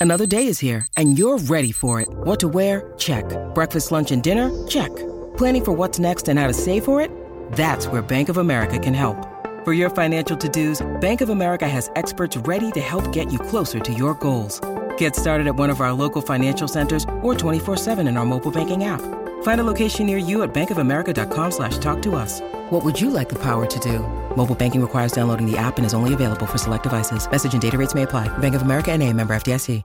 Another 0.00 0.26
day 0.26 0.46
is 0.46 0.58
here, 0.58 0.86
and 0.96 1.18
you're 1.18 1.38
ready 1.38 1.72
for 1.72 2.00
it. 2.00 2.08
What 2.10 2.40
to 2.40 2.48
wear? 2.48 2.92
Check. 2.98 3.24
Breakfast, 3.54 3.92
lunch, 3.92 4.10
and 4.10 4.22
dinner? 4.22 4.50
Check. 4.66 4.90
Planning 5.36 5.64
for 5.64 5.72
what's 5.72 5.98
next 5.98 6.28
and 6.28 6.38
how 6.38 6.48
to 6.48 6.54
save 6.54 6.84
for 6.84 7.00
it? 7.00 7.10
That's 7.52 7.86
where 7.86 8.02
Bank 8.02 8.28
of 8.28 8.38
America 8.38 8.78
can 8.78 8.94
help. 8.94 9.28
For 9.64 9.74
your 9.74 9.90
financial 9.90 10.36
to-dos, 10.36 10.84
Bank 11.00 11.20
of 11.20 11.28
America 11.28 11.68
has 11.68 11.88
experts 11.94 12.36
ready 12.38 12.72
to 12.72 12.80
help 12.80 13.12
get 13.12 13.30
you 13.30 13.38
closer 13.38 13.78
to 13.78 13.92
your 13.92 14.14
goals. 14.14 14.60
Get 14.98 15.14
started 15.14 15.46
at 15.46 15.54
one 15.54 15.70
of 15.70 15.80
our 15.80 15.92
local 15.92 16.20
financial 16.20 16.66
centers 16.66 17.04
or 17.22 17.34
24-7 17.34 18.08
in 18.08 18.16
our 18.16 18.24
mobile 18.24 18.50
banking 18.50 18.82
app. 18.82 19.00
Find 19.44 19.60
a 19.60 19.64
location 19.64 20.06
near 20.06 20.18
you 20.18 20.42
at 20.42 20.52
bankofamerica.com 20.52 21.50
slash 21.52 21.78
talk 21.78 22.02
to 22.02 22.16
us. 22.16 22.40
What 22.70 22.84
would 22.84 23.00
you 23.00 23.10
like 23.10 23.28
the 23.28 23.38
power 23.38 23.66
to 23.66 23.78
do? 23.78 24.00
Mobile 24.36 24.56
banking 24.56 24.80
requires 24.80 25.12
downloading 25.12 25.48
the 25.48 25.56
app 25.56 25.76
and 25.76 25.86
is 25.86 25.94
only 25.94 26.14
available 26.14 26.46
for 26.46 26.58
select 26.58 26.82
devices. 26.82 27.30
Message 27.30 27.52
and 27.52 27.62
data 27.62 27.78
rates 27.78 27.94
may 27.94 28.02
apply. 28.02 28.26
Bank 28.38 28.56
of 28.56 28.62
America 28.62 28.90
and 28.90 29.00
a 29.00 29.12
member 29.12 29.34
FDIC. 29.34 29.84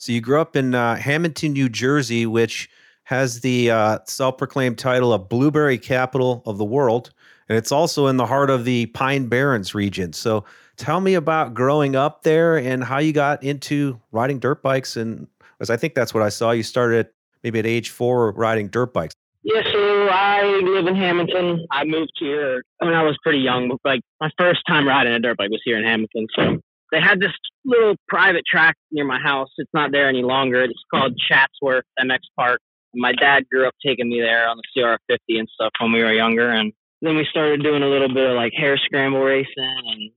So 0.00 0.12
you 0.12 0.22
grew 0.22 0.40
up 0.40 0.56
in 0.56 0.74
uh, 0.74 0.96
Hamilton, 0.96 1.52
New 1.52 1.68
Jersey, 1.68 2.24
which 2.24 2.70
has 3.04 3.42
the 3.42 3.70
uh, 3.70 3.98
self-proclaimed 4.06 4.78
title 4.78 5.12
of 5.12 5.28
blueberry 5.28 5.76
capital 5.76 6.42
of 6.46 6.56
the 6.56 6.64
world. 6.64 7.12
And 7.50 7.58
it's 7.58 7.70
also 7.70 8.06
in 8.06 8.16
the 8.16 8.24
heart 8.24 8.48
of 8.48 8.64
the 8.64 8.86
Pine 8.86 9.26
Barrens 9.26 9.74
region. 9.74 10.14
So 10.14 10.46
tell 10.80 11.00
me 11.00 11.14
about 11.14 11.52
growing 11.52 11.94
up 11.94 12.22
there 12.22 12.56
and 12.56 12.82
how 12.82 12.98
you 12.98 13.12
got 13.12 13.42
into 13.42 14.00
riding 14.12 14.38
dirt 14.38 14.62
bikes. 14.62 14.96
And 14.96 15.28
as 15.60 15.68
I 15.68 15.76
think 15.76 15.94
that's 15.94 16.14
what 16.14 16.22
I 16.22 16.30
saw, 16.30 16.52
you 16.52 16.62
started 16.62 17.08
maybe 17.44 17.58
at 17.58 17.66
age 17.66 17.90
four 17.90 18.32
riding 18.32 18.68
dirt 18.68 18.94
bikes. 18.94 19.14
Yeah, 19.42 19.62
so 19.70 20.08
I 20.08 20.60
live 20.64 20.86
in 20.86 20.96
Hamilton. 20.96 21.66
I 21.70 21.84
moved 21.84 22.12
here 22.18 22.62
when 22.78 22.94
I 22.94 23.02
was 23.02 23.16
pretty 23.22 23.38
young. 23.38 23.76
Like 23.84 24.00
my 24.20 24.30
first 24.38 24.62
time 24.66 24.88
riding 24.88 25.12
a 25.12 25.18
dirt 25.18 25.36
bike 25.36 25.50
was 25.50 25.60
here 25.64 25.78
in 25.78 25.84
Hamilton. 25.84 26.26
So 26.34 26.58
they 26.92 27.00
had 27.00 27.20
this 27.20 27.32
little 27.64 27.94
private 28.08 28.44
track 28.50 28.74
near 28.90 29.04
my 29.04 29.18
house. 29.18 29.48
It's 29.58 29.70
not 29.74 29.92
there 29.92 30.08
any 30.08 30.22
longer. 30.22 30.62
It's 30.62 30.72
called 30.92 31.14
Chatsworth 31.28 31.84
MX 32.02 32.20
Park. 32.36 32.60
My 32.94 33.12
dad 33.12 33.44
grew 33.50 33.66
up 33.66 33.74
taking 33.84 34.08
me 34.08 34.20
there 34.20 34.48
on 34.48 34.56
the 34.56 34.80
CR50 34.82 35.38
and 35.38 35.48
stuff 35.54 35.70
when 35.78 35.92
we 35.92 36.02
were 36.02 36.12
younger. 36.12 36.50
And 36.50 36.72
then 37.02 37.16
we 37.16 37.26
started 37.30 37.62
doing 37.62 37.82
a 37.82 37.88
little 37.88 38.12
bit 38.12 38.30
of 38.30 38.36
like 38.36 38.52
hare 38.56 38.78
scramble 38.78 39.20
racing 39.22 39.52
and 39.58 40.10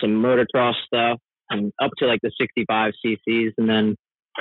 some 0.00 0.22
motocross 0.22 0.74
stuff 0.86 1.18
and 1.50 1.72
up 1.82 1.90
to 1.98 2.06
like 2.06 2.20
the 2.22 2.30
65 2.40 2.92
cc's 3.04 3.52
and 3.58 3.68
then 3.68 3.96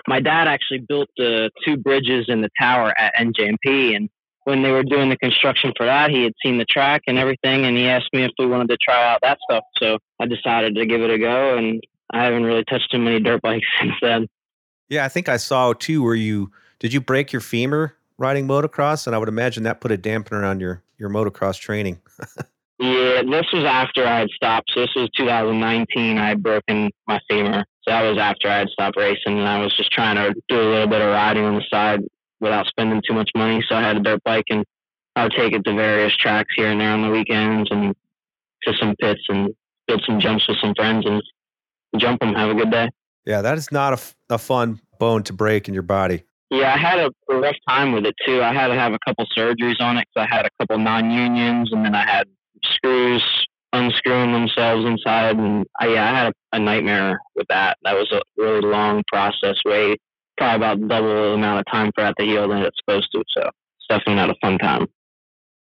my 0.08 0.20
dad 0.20 0.48
actually 0.48 0.80
built 0.80 1.10
the 1.18 1.52
two 1.66 1.78
bridges 1.78 2.26
in 2.28 2.42
the 2.42 2.50
tower 2.60 2.94
at 2.98 3.14
njmp 3.16 3.96
and 3.96 4.10
when 4.46 4.62
they 4.62 4.72
were 4.72 4.84
doing 4.84 5.10
the 5.10 5.18
construction 5.18 5.72
for 5.78 5.86
that 5.86 6.10
he 6.10 6.24
had 6.24 6.34
seen 6.44 6.58
the 6.58 6.66
track 6.66 7.02
and 7.08 7.18
everything 7.18 7.66
and 7.66 7.78
he 7.78 7.88
asked 7.88 8.10
me 8.14 8.24
if 8.24 8.32
we 8.40 8.46
wanted 8.48 8.70
to 8.70 8.78
try 8.78 9.12
out 9.12 9.20
that 9.22 9.38
stuff 9.50 9.64
so 9.78 9.98
i 10.20 10.26
decided 10.26 10.76
to 10.76 10.86
give 10.86 11.02
it 11.02 11.10
a 11.10 11.18
go 11.18 11.58
and 11.58 11.82
i 12.12 12.24
haven't 12.24 12.44
really 12.44 12.64
touched 12.66 12.92
too 12.92 13.00
many 13.00 13.20
dirt 13.20 13.42
bikes 13.44 13.68
since 13.80 13.94
then. 14.02 14.28
Yeah 14.90 15.06
i 15.06 15.10
think 15.10 15.30
i 15.30 15.38
saw 15.38 15.74
too 15.74 16.04
where 16.04 16.16
you 16.16 16.52
did 16.80 16.94
you 16.94 17.02
break 17.02 17.32
your 17.32 17.40
femur 17.40 17.96
riding 18.18 18.48
motocross? 18.48 19.08
And 19.08 19.16
i 19.16 19.20
would 19.20 19.30
imagine 19.30 19.64
that 19.64 19.82
put 19.82 19.92
a 19.92 19.98
dampener 19.98 20.48
on 20.48 20.60
your 20.60 20.84
your 20.98 21.10
motocross 21.10 21.60
training 21.60 22.02
Yeah, 22.84 23.22
this 23.24 23.46
was 23.54 23.64
after 23.64 24.06
I 24.06 24.20
had 24.20 24.30
stopped. 24.32 24.72
So 24.74 24.82
this 24.82 24.94
was 24.94 25.10
2019. 25.16 26.18
I 26.18 26.28
had 26.28 26.44
broken 26.44 26.90
my 27.08 27.18
femur. 27.30 27.64
So 27.84 27.92
that 27.92 28.02
was 28.02 28.18
after 28.18 28.50
I 28.50 28.58
had 28.58 28.68
stopped 28.68 28.98
racing, 28.98 29.40
and 29.40 29.48
I 29.48 29.64
was 29.64 29.74
just 29.78 29.90
trying 29.90 30.18
to 30.18 30.34
do 30.50 30.60
a 30.60 30.68
little 30.70 30.88
bit 30.88 31.02
of 31.02 31.08
riding 31.08 31.46
on 31.46 31.56
the 31.56 31.64
side 31.72 32.02
without 32.42 32.68
spending 32.68 33.02
too 33.08 33.14
much 33.14 33.32
money. 33.38 33.64
So 33.70 33.76
I 33.76 33.82
had 33.82 33.96
a 33.96 34.02
dirt 34.02 34.22
bike, 34.26 34.44
and 34.50 34.66
I 35.16 35.24
would 35.24 35.32
take 35.32 35.54
it 35.54 35.64
to 35.64 35.74
various 35.74 36.14
tracks 36.18 36.54
here 36.58 36.68
and 36.68 36.82
there 36.82 36.90
on 36.90 37.04
the 37.04 37.10
weekends 37.10 37.72
and 37.72 37.96
to 38.64 38.74
some 38.78 38.96
pits 39.00 39.22
and 39.30 39.54
build 39.88 40.04
some 40.06 40.20
jumps 40.20 40.46
with 40.50 40.58
some 40.58 40.76
friends 40.76 41.06
and 41.06 41.24
jump 41.98 42.20
them. 42.20 42.34
Have 42.34 42.50
a 42.50 42.54
good 42.54 42.70
day. 42.72 42.90
Yeah, 43.26 43.42
that 43.44 43.58
is 43.58 43.72
not 43.72 43.94
a, 43.94 44.34
a 44.34 44.38
fun 44.38 44.82
bone 45.00 45.24
to 45.24 45.32
break 45.32 45.70
in 45.70 45.74
your 45.74 45.84
body. 45.84 46.24
Yeah, 46.50 46.74
I 46.74 46.78
had 46.78 47.00
a, 47.00 47.12
rough 47.34 47.56
time 47.66 47.94
with 47.94 48.06
it 48.06 48.16
too. 48.26 48.44
I 48.44 48.54
had 48.54 48.68
to 48.68 48.76
have 48.76 48.92
a 48.92 49.00
couple 49.08 49.26
surgeries 49.38 49.80
on 49.80 49.98
it 49.98 50.06
because 50.14 50.28
I 50.30 50.36
had 50.36 50.46
a 50.46 50.50
couple 50.60 50.78
non-unions, 50.80 51.72
and 51.72 51.86
then 51.86 51.96
I 51.96 52.06
had 52.06 52.28
screws 52.64 53.24
unscrewing 53.74 54.32
themselves 54.32 54.86
inside, 54.86 55.38
and 55.38 55.66
I, 55.80 55.88
yeah, 55.88 56.12
I 56.12 56.16
had 56.16 56.28
a, 56.28 56.58
a 56.58 56.60
nightmare 56.60 57.20
with 57.36 57.48
that. 57.50 57.78
That 57.84 57.94
was 57.94 58.12
a 58.12 58.22
really 58.38 58.62
long 58.62 59.04
process, 59.08 59.56
way 59.66 59.98
probably 60.38 60.56
about 60.56 60.88
double 60.88 61.08
the 61.08 61.34
amount 61.34 61.60
of 61.60 61.66
time 61.72 61.92
for 61.94 62.04
that 62.04 62.16
to 62.20 62.26
heal 62.26 62.48
than 62.48 62.60
it's 62.60 62.78
supposed 62.78 63.10
to. 63.14 63.24
So 63.36 63.42
it's 63.48 63.88
definitely 63.90 64.16
not 64.16 64.30
a 64.30 64.36
fun 64.42 64.58
time. 64.58 64.88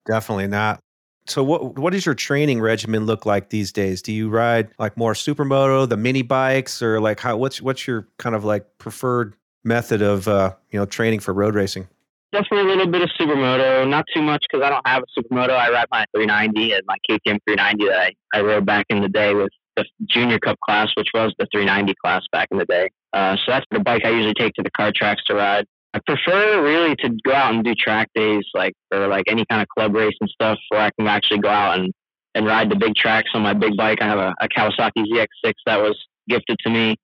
Definitely 0.05 0.47
not. 0.47 0.81
So 1.27 1.43
what 1.43 1.77
what 1.77 1.93
does 1.93 2.05
your 2.05 2.15
training 2.15 2.61
regimen 2.61 3.05
look 3.05 3.25
like 3.25 3.49
these 3.49 3.71
days? 3.71 4.01
Do 4.01 4.11
you 4.11 4.29
ride 4.29 4.69
like 4.79 4.97
more 4.97 5.13
supermoto, 5.13 5.87
the 5.87 5.97
mini 5.97 6.23
bikes, 6.23 6.81
or 6.81 6.99
like 6.99 7.19
how? 7.19 7.37
What's 7.37 7.61
what's 7.61 7.85
your 7.85 8.07
kind 8.17 8.35
of 8.35 8.43
like 8.43 8.65
preferred 8.79 9.35
method 9.63 10.01
of 10.01 10.27
uh, 10.27 10.55
you 10.71 10.79
know 10.79 10.85
training 10.85 11.19
for 11.19 11.33
road 11.33 11.53
racing? 11.53 11.87
Definitely 12.31 12.71
a 12.71 12.75
little 12.75 12.91
bit 12.91 13.01
of 13.01 13.09
supermoto, 13.19 13.87
not 13.87 14.05
too 14.13 14.21
much 14.21 14.45
because 14.49 14.65
I 14.65 14.69
don't 14.69 14.87
have 14.87 15.03
a 15.03 15.19
supermoto. 15.19 15.51
I 15.51 15.69
ride 15.69 15.87
my 15.91 16.05
390 16.15 16.73
and 16.73 16.83
my 16.87 16.95
KTM 17.09 17.39
390 17.45 17.85
that 17.87 17.99
I, 17.99 18.13
I 18.33 18.41
rode 18.41 18.65
back 18.65 18.85
in 18.89 19.01
the 19.01 19.09
day 19.09 19.33
with 19.33 19.49
the 19.75 19.85
junior 20.05 20.39
cup 20.39 20.57
class, 20.65 20.89
which 20.95 21.09
was 21.13 21.33
the 21.39 21.47
390 21.51 21.93
class 22.01 22.23
back 22.31 22.47
in 22.51 22.57
the 22.57 22.65
day. 22.65 22.89
Uh, 23.11 23.35
so 23.35 23.43
that's 23.47 23.65
the 23.71 23.79
bike 23.79 24.05
I 24.05 24.09
usually 24.11 24.33
take 24.33 24.53
to 24.53 24.63
the 24.63 24.71
car 24.71 24.93
tracks 24.95 25.21
to 25.25 25.35
ride. 25.35 25.65
I 25.93 25.99
prefer 26.05 26.63
really 26.63 26.95
to 26.97 27.09
go 27.25 27.33
out 27.33 27.53
and 27.53 27.65
do 27.65 27.75
track 27.75 28.07
days, 28.15 28.45
like 28.53 28.73
or 28.93 29.07
like 29.07 29.25
any 29.27 29.45
kind 29.49 29.61
of 29.61 29.67
club 29.67 29.93
race 29.93 30.15
and 30.21 30.29
stuff, 30.29 30.57
where 30.69 30.81
I 30.81 30.91
can 30.97 31.07
actually 31.07 31.39
go 31.39 31.49
out 31.49 31.79
and 31.79 31.91
and 32.33 32.45
ride 32.45 32.69
the 32.69 32.77
big 32.77 32.95
tracks 32.95 33.29
on 33.33 33.41
my 33.41 33.53
big 33.53 33.75
bike. 33.75 34.01
I 34.01 34.05
have 34.05 34.19
a, 34.19 34.33
a 34.39 34.47
Kawasaki 34.47 35.03
ZX6 35.05 35.53
that 35.65 35.81
was 35.81 35.97
gifted 36.29 36.57
to 36.59 36.69
me 36.69 36.95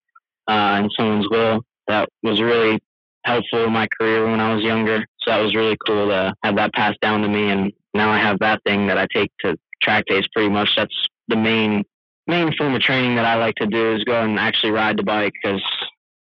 uh, 0.48 0.82
in 0.82 0.90
someone's 0.98 1.28
will. 1.30 1.64
That 1.90 2.08
was 2.24 2.42
really 2.42 2.80
helpful 3.28 3.66
in 3.66 3.74
my 3.74 3.88
career 4.00 4.30
when 4.30 4.40
I 4.40 4.56
was 4.56 4.64
younger. 4.64 5.06
So 5.20 5.32
that 5.32 5.42
was 5.42 5.54
really 5.54 5.78
cool 5.86 6.08
to 6.08 6.34
have 6.44 6.56
that 6.56 6.74
passed 6.74 7.00
down 7.02 7.22
to 7.22 7.28
me, 7.28 7.50
and 7.50 7.72
now 7.94 8.10
I 8.10 8.18
have 8.18 8.40
that 8.40 8.62
thing 8.66 8.88
that 8.88 8.98
I 8.98 9.08
take 9.14 9.32
to 9.42 9.58
track 9.84 10.06
days. 10.08 10.26
Pretty 10.34 10.50
much, 10.50 10.70
that's 10.76 10.96
the 11.28 11.36
main 11.36 11.84
main 12.26 12.54
form 12.58 12.74
of 12.74 12.82
training 12.82 13.16
that 13.16 13.26
I 13.26 13.36
like 13.36 13.56
to 13.56 13.68
do 13.68 13.96
is 13.96 14.04
go 14.04 14.22
and 14.22 14.40
actually 14.40 14.72
ride 14.72 14.98
the 14.98 15.04
bike 15.04 15.34
because 15.42 15.62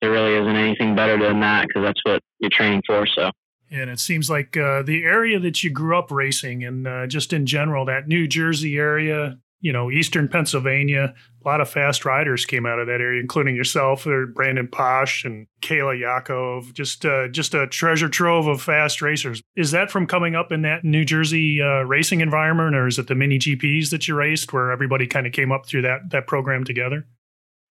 there 0.02 0.12
really 0.12 0.36
isn't 0.36 0.56
anything 0.56 0.96
better 0.96 1.18
than 1.18 1.40
that 1.42 1.68
because 1.68 1.84
that's 1.84 2.02
what 2.04 2.22
you're 2.40 2.50
training 2.50 2.84
for. 2.86 3.06
So. 3.08 3.32
And 3.70 3.90
it 3.90 4.00
seems 4.00 4.30
like 4.30 4.56
uh, 4.56 4.82
the 4.84 5.04
area 5.04 5.40
that 5.40 5.64
you 5.64 5.70
grew 5.70 5.98
up 5.98 6.10
racing 6.10 6.64
and 6.64 6.88
uh, 6.88 7.08
just 7.08 7.34
in 7.34 7.46
general, 7.46 7.84
that 7.86 8.08
New 8.08 8.26
Jersey 8.28 8.78
area, 8.78 9.38
you 9.60 9.74
know, 9.74 9.90
Eastern 9.90 10.28
Pennsylvania, 10.28 11.14
a 11.44 11.48
lot 11.48 11.62
of 11.62 11.70
fast 11.70 12.06
riders 12.06 12.46
came 12.46 12.66
out 12.66 12.80
of 12.80 12.88
that 12.88 13.02
area, 13.02 13.20
including 13.20 13.56
yourself, 13.56 14.06
or 14.06 14.28
Brandon 14.28 14.68
Paasch 14.68 15.26
and 15.26 15.48
Kayla 15.62 16.00
Yaakov. 16.00 16.74
Just, 16.74 17.06
uh, 17.06 17.28
just 17.30 17.54
a 17.54 17.68
treasure 17.68 18.10
trove 18.10 18.48
of 18.48 18.62
fast 18.62 19.02
racers. 19.02 19.42
Is 19.56 19.72
that 19.72 19.90
from 19.90 20.06
coming 20.06 20.36
up 20.36 20.52
in 20.52 20.62
that 20.62 20.84
New 20.84 21.06
Jersey 21.06 21.62
uh, 21.62 21.84
racing 21.84 22.22
environment, 22.22 22.76
or 22.76 22.88
is 22.88 23.00
it 23.00 23.08
the 23.08 23.16
mini 23.16 23.40
GPs 23.40 23.90
that 23.90 24.08
you 24.08 24.16
raced, 24.16 24.54
where 24.54 24.72
everybody 24.72 25.08
kind 25.08 25.26
of 25.26 25.34
came 25.34 25.52
up 25.52 25.66
through 25.66 25.82
that 25.84 26.10
that 26.12 26.28
program 26.28 26.64
together? 26.64 27.08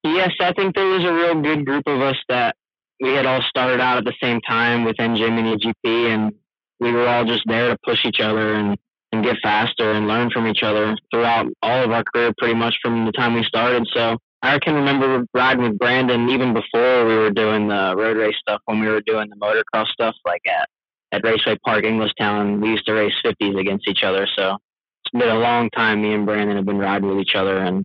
Yes, 0.02 0.30
I 0.40 0.52
think 0.52 0.74
there 0.74 0.86
was 0.86 1.04
a 1.04 1.12
real 1.12 1.40
good 1.40 1.64
group 1.64 1.84
of 1.86 2.00
us 2.00 2.16
that 2.28 2.56
we 3.00 3.10
had 3.10 3.26
all 3.26 3.42
started 3.42 3.80
out 3.80 3.98
at 3.98 4.04
the 4.04 4.14
same 4.22 4.40
time 4.40 4.84
with 4.84 4.96
NJ 4.96 5.34
Mini 5.34 5.56
GP, 5.56 6.14
and 6.14 6.32
we 6.80 6.92
were 6.92 7.06
all 7.06 7.24
just 7.24 7.42
there 7.46 7.70
to 7.70 7.78
push 7.84 8.04
each 8.04 8.20
other 8.20 8.54
and, 8.54 8.78
and 9.16 9.24
get 9.24 9.36
faster 9.42 9.92
and 9.92 10.06
learn 10.06 10.30
from 10.30 10.46
each 10.46 10.62
other 10.62 10.96
throughout 11.10 11.46
all 11.62 11.84
of 11.84 11.90
our 11.90 12.04
career, 12.04 12.32
pretty 12.38 12.54
much 12.54 12.76
from 12.82 13.06
the 13.06 13.12
time 13.12 13.34
we 13.34 13.44
started. 13.44 13.86
So 13.92 14.18
I 14.42 14.58
can 14.58 14.74
remember 14.74 15.24
riding 15.34 15.62
with 15.62 15.78
Brandon 15.78 16.28
even 16.28 16.52
before 16.52 17.06
we 17.06 17.16
were 17.16 17.30
doing 17.30 17.68
the 17.68 17.94
road 17.96 18.16
race 18.16 18.36
stuff. 18.40 18.60
When 18.66 18.80
we 18.80 18.88
were 18.88 19.00
doing 19.00 19.28
the 19.30 19.36
motocross 19.36 19.88
stuff, 19.88 20.14
like 20.24 20.42
at 20.46 20.68
at 21.12 21.24
Raceway 21.24 21.56
Park, 21.64 21.84
Englishtown, 21.84 22.60
we 22.60 22.70
used 22.70 22.86
to 22.86 22.92
race 22.92 23.14
50s 23.24 23.58
against 23.58 23.88
each 23.88 24.02
other. 24.02 24.26
So 24.36 24.56
it's 25.04 25.12
been 25.12 25.34
a 25.34 25.38
long 25.38 25.70
time. 25.70 26.02
Me 26.02 26.12
and 26.12 26.26
Brandon 26.26 26.56
have 26.56 26.66
been 26.66 26.78
riding 26.78 27.08
with 27.08 27.18
each 27.18 27.34
other, 27.34 27.58
and 27.58 27.84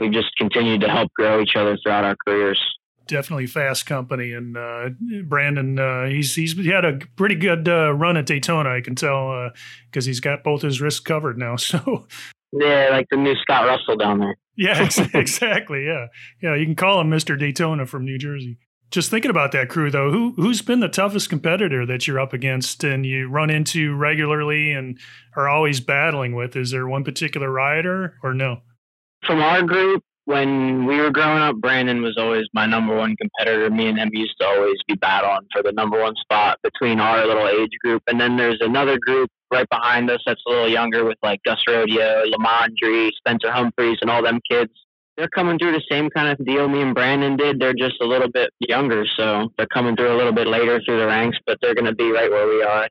we've 0.00 0.12
just 0.12 0.34
continued 0.36 0.80
to 0.80 0.88
help 0.88 1.12
grow 1.12 1.40
each 1.40 1.56
other 1.56 1.76
throughout 1.76 2.04
our 2.04 2.16
careers. 2.26 2.60
Definitely 3.06 3.46
fast 3.46 3.86
company, 3.86 4.32
and 4.32 4.56
uh, 4.56 4.90
Brandon, 5.24 5.78
uh, 5.78 6.06
he's 6.06 6.34
he's 6.34 6.54
he 6.54 6.68
had 6.68 6.84
a 6.84 6.98
pretty 7.16 7.34
good 7.34 7.68
uh, 7.68 7.92
run 7.92 8.16
at 8.16 8.26
Daytona. 8.26 8.70
I 8.70 8.80
can 8.80 8.94
tell 8.94 9.50
because 9.90 10.06
uh, 10.06 10.08
he's 10.08 10.20
got 10.20 10.42
both 10.42 10.62
his 10.62 10.80
wrists 10.80 11.00
covered 11.00 11.38
now. 11.38 11.56
So 11.64 12.06
yeah, 12.52 12.90
like 12.92 13.06
the 13.10 13.16
new 13.16 13.34
Scott 13.42 13.66
Russell 13.66 13.96
down 13.96 14.20
there. 14.20 14.36
yeah, 14.56 14.88
exactly. 15.14 15.84
Yeah, 15.84 16.06
yeah. 16.40 16.54
You 16.54 16.64
can 16.64 16.76
call 16.76 17.00
him 17.00 17.10
Mister 17.10 17.36
Daytona 17.36 17.84
from 17.86 18.04
New 18.04 18.16
Jersey. 18.16 18.58
Just 18.90 19.10
thinking 19.10 19.30
about 19.30 19.50
that 19.52 19.68
crew 19.68 19.90
though, 19.90 20.10
who 20.12 20.34
who's 20.36 20.62
been 20.62 20.80
the 20.80 20.88
toughest 20.88 21.28
competitor 21.28 21.84
that 21.84 22.06
you're 22.06 22.20
up 22.20 22.32
against 22.32 22.84
and 22.84 23.04
you 23.04 23.28
run 23.28 23.50
into 23.50 23.96
regularly 23.96 24.70
and 24.72 24.98
are 25.36 25.48
always 25.48 25.80
battling 25.80 26.34
with? 26.34 26.54
Is 26.54 26.70
there 26.70 26.86
one 26.86 27.02
particular 27.02 27.50
rider 27.50 28.14
or 28.22 28.32
no? 28.34 28.60
from 29.26 29.40
our 29.40 29.62
group, 29.62 30.02
when 30.26 30.86
we 30.86 31.00
were 31.00 31.10
growing 31.10 31.42
up, 31.42 31.56
Brandon 31.56 32.00
was 32.00 32.16
always 32.16 32.44
my 32.54 32.66
number 32.66 32.96
one 32.96 33.14
competitor. 33.16 33.68
Me 33.70 33.88
and 33.88 33.98
him 33.98 34.10
used 34.12 34.34
to 34.40 34.46
always 34.46 34.76
be 34.88 34.94
battling 34.94 35.46
for 35.52 35.62
the 35.62 35.72
number 35.72 36.00
one 36.00 36.14
spot 36.16 36.58
between 36.62 36.98
our 36.98 37.26
little 37.26 37.46
age 37.46 37.72
group. 37.82 38.02
And 38.06 38.20
then 38.20 38.36
there's 38.36 38.60
another 38.60 38.98
group 38.98 39.30
right 39.52 39.68
behind 39.68 40.10
us 40.10 40.20
that's 40.26 40.40
a 40.46 40.50
little 40.50 40.68
younger 40.68 41.04
with 41.04 41.18
like 41.22 41.42
Gus 41.44 41.62
Rodio, 41.68 42.24
Lamondre, 42.32 43.10
Spencer 43.18 43.50
Humphreys, 43.50 43.98
and 44.00 44.10
all 44.10 44.22
them 44.22 44.40
kids. 44.50 44.72
They're 45.16 45.28
coming 45.28 45.58
through 45.58 45.72
the 45.72 45.82
same 45.90 46.10
kind 46.10 46.28
of 46.28 46.44
deal 46.44 46.68
me 46.68 46.82
and 46.82 46.94
Brandon 46.94 47.36
did. 47.36 47.60
They're 47.60 47.74
just 47.74 48.00
a 48.00 48.04
little 48.04 48.28
bit 48.28 48.50
younger, 48.58 49.04
so 49.16 49.52
they're 49.56 49.68
coming 49.68 49.94
through 49.94 50.12
a 50.12 50.16
little 50.16 50.32
bit 50.32 50.48
later 50.48 50.80
through 50.84 50.98
the 50.98 51.06
ranks, 51.06 51.38
but 51.46 51.58
they're 51.60 51.74
going 51.74 51.84
to 51.84 51.94
be 51.94 52.10
right 52.10 52.30
where 52.30 52.48
we 52.48 52.62
are. 52.62 52.88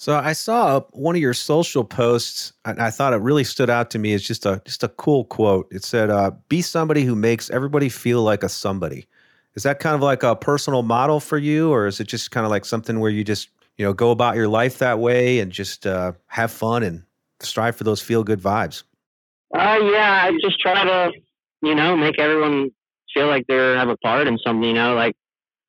So 0.00 0.16
I 0.16 0.32
saw 0.32 0.80
one 0.92 1.14
of 1.14 1.20
your 1.20 1.34
social 1.34 1.84
posts, 1.84 2.54
and 2.64 2.80
I 2.80 2.88
thought 2.88 3.12
it 3.12 3.18
really 3.18 3.44
stood 3.44 3.68
out 3.68 3.90
to 3.90 3.98
me. 3.98 4.14
It's 4.14 4.26
just 4.26 4.46
a 4.46 4.62
just 4.64 4.82
a 4.82 4.88
cool 4.88 5.26
quote. 5.26 5.68
It 5.70 5.84
said, 5.84 6.08
uh, 6.08 6.30
"Be 6.48 6.62
somebody 6.62 7.04
who 7.04 7.14
makes 7.14 7.50
everybody 7.50 7.90
feel 7.90 8.22
like 8.22 8.42
a 8.42 8.48
somebody." 8.48 9.06
Is 9.56 9.62
that 9.64 9.78
kind 9.78 9.94
of 9.94 10.00
like 10.00 10.22
a 10.22 10.34
personal 10.34 10.82
model 10.82 11.20
for 11.20 11.36
you, 11.36 11.70
or 11.70 11.86
is 11.86 12.00
it 12.00 12.08
just 12.08 12.30
kind 12.30 12.46
of 12.46 12.50
like 12.50 12.64
something 12.64 12.98
where 12.98 13.10
you 13.10 13.22
just 13.22 13.50
you 13.76 13.84
know 13.84 13.92
go 13.92 14.10
about 14.10 14.36
your 14.36 14.48
life 14.48 14.78
that 14.78 15.00
way 15.00 15.38
and 15.38 15.52
just 15.52 15.86
uh, 15.86 16.12
have 16.28 16.50
fun 16.50 16.82
and 16.82 17.02
strive 17.40 17.76
for 17.76 17.84
those 17.84 18.00
feel 18.00 18.24
good 18.24 18.40
vibes? 18.40 18.84
Uh, 19.54 19.80
yeah, 19.82 20.22
I 20.24 20.32
just 20.40 20.58
try 20.60 20.82
to 20.82 21.12
you 21.60 21.74
know 21.74 21.94
make 21.94 22.18
everyone 22.18 22.70
feel 23.12 23.26
like 23.26 23.46
they 23.48 23.54
have 23.54 23.90
a 23.90 23.98
part 23.98 24.26
in 24.28 24.38
something. 24.38 24.66
You 24.66 24.72
know, 24.72 24.94
like 24.94 25.14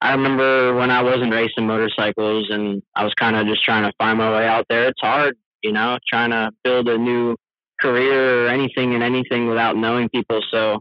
I 0.01 0.13
remember 0.13 0.75
when 0.75 0.89
I 0.89 1.03
wasn't 1.03 1.31
racing 1.31 1.67
motorcycles 1.67 2.47
and 2.49 2.81
I 2.95 3.03
was 3.03 3.13
kind 3.13 3.35
of 3.35 3.45
just 3.45 3.63
trying 3.63 3.83
to 3.83 3.93
find 3.99 4.17
my 4.17 4.31
way 4.31 4.47
out 4.47 4.65
there. 4.67 4.87
It's 4.87 4.99
hard, 4.99 5.37
you 5.61 5.71
know, 5.71 5.99
trying 6.09 6.31
to 6.31 6.51
build 6.63 6.89
a 6.89 6.97
new 6.97 7.35
career 7.79 8.45
or 8.45 8.49
anything 8.49 8.95
and 8.95 9.03
anything 9.03 9.47
without 9.47 9.77
knowing 9.77 10.09
people. 10.09 10.41
So 10.51 10.79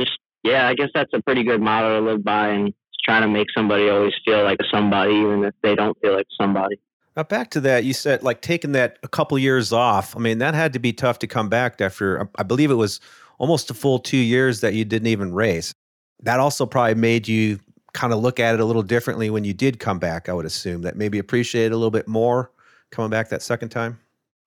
just, 0.00 0.12
yeah, 0.42 0.68
I 0.68 0.74
guess 0.74 0.88
that's 0.94 1.12
a 1.12 1.20
pretty 1.20 1.44
good 1.44 1.60
motto 1.60 2.00
to 2.00 2.06
live 2.06 2.24
by 2.24 2.48
and 2.48 2.72
trying 3.04 3.22
to 3.22 3.28
make 3.28 3.48
somebody 3.54 3.90
always 3.90 4.14
feel 4.24 4.42
like 4.42 4.58
somebody, 4.72 5.14
even 5.14 5.44
if 5.44 5.54
they 5.62 5.74
don't 5.74 5.96
feel 6.00 6.14
like 6.14 6.26
somebody. 6.40 6.80
Now 7.14 7.24
back 7.24 7.50
to 7.52 7.60
that, 7.60 7.84
you 7.84 7.92
said 7.92 8.22
like 8.22 8.40
taking 8.40 8.72
that 8.72 8.98
a 9.02 9.08
couple 9.08 9.38
years 9.38 9.72
off. 9.72 10.16
I 10.16 10.18
mean, 10.20 10.38
that 10.38 10.54
had 10.54 10.72
to 10.72 10.78
be 10.78 10.94
tough 10.94 11.18
to 11.20 11.26
come 11.26 11.48
back 11.48 11.80
after. 11.80 12.28
I 12.36 12.42
believe 12.42 12.70
it 12.70 12.74
was 12.74 13.00
almost 13.38 13.70
a 13.70 13.74
full 13.74 13.98
two 13.98 14.16
years 14.16 14.60
that 14.62 14.72
you 14.74 14.84
didn't 14.86 15.08
even 15.08 15.34
race. 15.34 15.74
That 16.22 16.40
also 16.40 16.64
probably 16.64 16.94
made 16.94 17.28
you 17.28 17.58
kind 17.96 18.12
of 18.12 18.20
look 18.20 18.38
at 18.38 18.54
it 18.54 18.60
a 18.60 18.64
little 18.64 18.82
differently 18.82 19.30
when 19.30 19.42
you 19.42 19.54
did 19.54 19.80
come 19.80 19.98
back, 19.98 20.28
I 20.28 20.34
would 20.34 20.44
assume 20.44 20.82
that 20.82 20.96
maybe 20.96 21.18
appreciate 21.18 21.66
it 21.66 21.72
a 21.72 21.76
little 21.76 21.90
bit 21.90 22.06
more 22.06 22.50
coming 22.90 23.10
back 23.10 23.30
that 23.30 23.42
second 23.42 23.70
time? 23.70 23.98